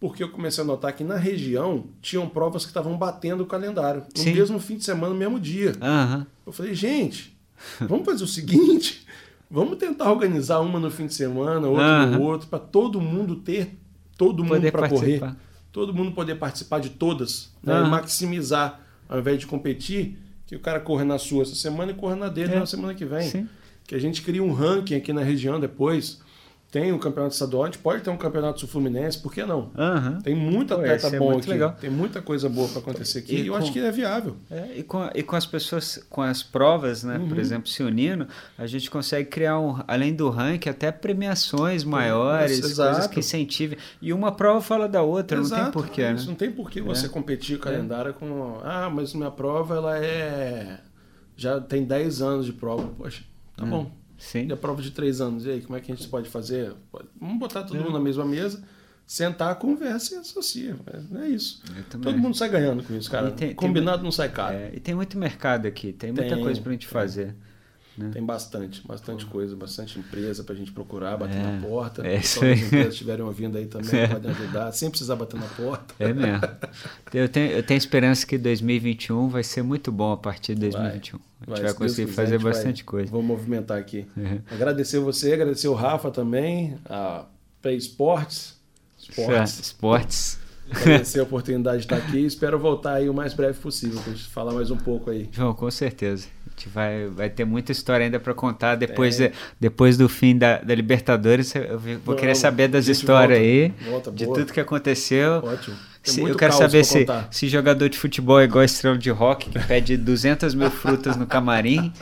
[0.00, 4.02] porque eu comecei a notar que na região tinham provas que estavam batendo o calendário,
[4.16, 4.34] no Sim.
[4.34, 5.72] mesmo fim de semana, no mesmo dia.
[5.80, 6.26] Uhum.
[6.46, 7.36] Eu falei, gente,
[7.80, 9.06] vamos fazer o seguinte,
[9.48, 13.78] vamos tentar organizar uma no fim de semana, outra no outro, para todo mundo ter
[14.16, 15.22] todo mundo para correr
[15.72, 17.80] todo mundo poder participar de todas né?
[17.84, 21.94] e maximizar, ao invés de competir, que o cara corra na sua essa semana e
[21.94, 22.58] corra na dele é.
[22.58, 23.28] na semana que vem.
[23.28, 23.48] Sim.
[23.86, 26.20] Que a gente cria um ranking aqui na região depois
[26.70, 29.70] tem o campeonato estadual, a gente pode ter um campeonato sul-fluminense, por que não?
[29.74, 30.20] Uhum.
[30.22, 31.74] Tem muito atleta Pô, bom aqui, legal.
[31.80, 34.36] tem muita coisa boa para acontecer aqui e, e eu com, acho que é viável.
[34.50, 37.28] É, e, com, e com as pessoas, com as provas, né, uhum.
[37.28, 42.60] por exemplo, se unindo, a gente consegue criar, um, além do ranking, até premiações maiores,
[42.60, 43.78] coisas que incentivem.
[44.02, 46.02] E uma prova fala da outra, Exato, não tem porquê.
[46.02, 46.24] É né?
[46.26, 47.08] Não tem porquê você é.
[47.08, 48.12] competir o calendário é.
[48.12, 50.80] com, ah, mas minha prova ela é...
[51.34, 53.22] já tem 10 anos de prova, poxa,
[53.56, 53.70] tá é.
[53.70, 54.48] bom Sim.
[54.48, 56.74] E a prova de três anos, e aí, como é que a gente pode fazer?
[57.20, 57.80] Vamos botar todo é.
[57.80, 58.62] mundo na mesma mesa,
[59.06, 60.76] sentar, conversa e associa.
[61.14, 61.62] É, é isso.
[61.88, 63.30] Todo mundo sai ganhando com isso, cara.
[63.30, 64.56] Tem, Combinado tem, não sai caro.
[64.56, 67.34] É, e tem muito mercado aqui, tem, tem muita coisa pra gente fazer.
[67.98, 68.10] Né?
[68.12, 72.06] Tem bastante, bastante coisa, bastante empresa para a gente procurar, bater é, na porta.
[72.06, 72.56] É isso aí.
[72.56, 74.06] Se as empresas estiverem ouvindo aí também, é.
[74.06, 75.94] podem ajudar, sem precisar bater na porta.
[75.98, 76.40] É mesmo.
[77.12, 80.78] Eu tenho, eu tenho esperança que 2021 vai ser muito bom a partir de 2021.
[80.78, 81.14] Vai, a gente
[81.46, 83.10] vai, vai conseguir quiser, fazer bastante vai, coisa.
[83.10, 84.06] Vou movimentar aqui.
[84.16, 84.40] Uhum.
[84.50, 87.24] Agradecer você, agradecer o Rafa também, a
[87.60, 88.56] Play Sports.
[88.96, 89.58] Sports.
[89.58, 90.38] Esportes.
[90.70, 92.24] Agradecer a oportunidade de estar aqui.
[92.24, 95.28] Espero voltar aí o mais breve possível para a gente falar mais um pouco aí.
[95.32, 96.28] João, com certeza
[96.58, 100.58] gente vai, vai ter muita história ainda para contar depois, de, depois do fim da,
[100.58, 101.54] da Libertadores.
[101.54, 105.42] Eu vou querer saber das histórias volta, aí, volta, de tudo que aconteceu.
[105.44, 105.76] Ótimo.
[106.02, 109.58] Se, eu quero saber se, se jogador de futebol é igual estrela de rock, que
[109.58, 111.92] pede 200 mil frutas no camarim,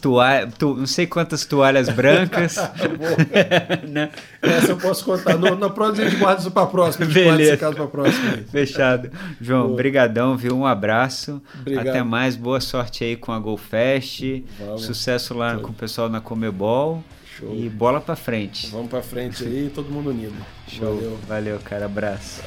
[0.00, 2.56] toalha, tu, não sei quantas toalhas brancas.
[3.88, 4.10] né?
[4.42, 5.38] Essa eu posso contar.
[5.38, 7.06] No, na próxima a gente guarda isso para a próxima.
[7.06, 7.56] Beleza.
[7.56, 8.38] Para próxima.
[8.50, 9.10] Fechado.
[9.40, 9.76] João, Boa.
[9.76, 10.56] brigadão, viu?
[10.56, 11.40] Um abraço.
[11.60, 11.88] Obrigado.
[11.88, 12.36] Até mais.
[12.36, 14.42] Boa sorte aí com a GoFest.
[14.76, 15.62] Sucesso lá Foi.
[15.62, 17.02] com o pessoal na Comebol.
[17.38, 17.54] Show.
[17.54, 18.68] E bola para frente.
[18.70, 20.34] Vamos para frente aí, todo mundo unido.
[20.68, 20.94] Show.
[20.94, 21.86] Valeu, Valeu cara.
[21.86, 22.42] Abraço.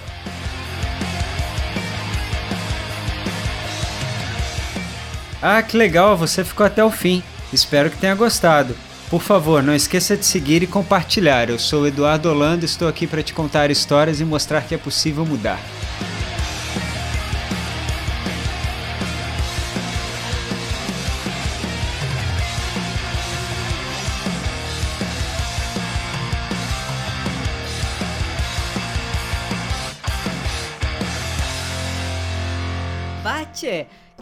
[5.50, 7.24] Ah, que legal, você ficou até o fim.
[7.54, 8.76] Espero que tenha gostado.
[9.10, 11.50] Por favor, não esqueça de seguir e compartilhar.
[11.50, 14.78] Eu sou Eduardo Holanda e estou aqui para te contar histórias e mostrar que é
[14.78, 15.58] possível mudar.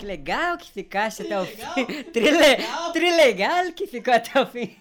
[0.05, 0.11] Bate!
[0.11, 2.03] Que legal que ficaste até o fim.
[2.13, 2.91] Trilegal.
[2.93, 4.75] Trilegal que ficou até o fim.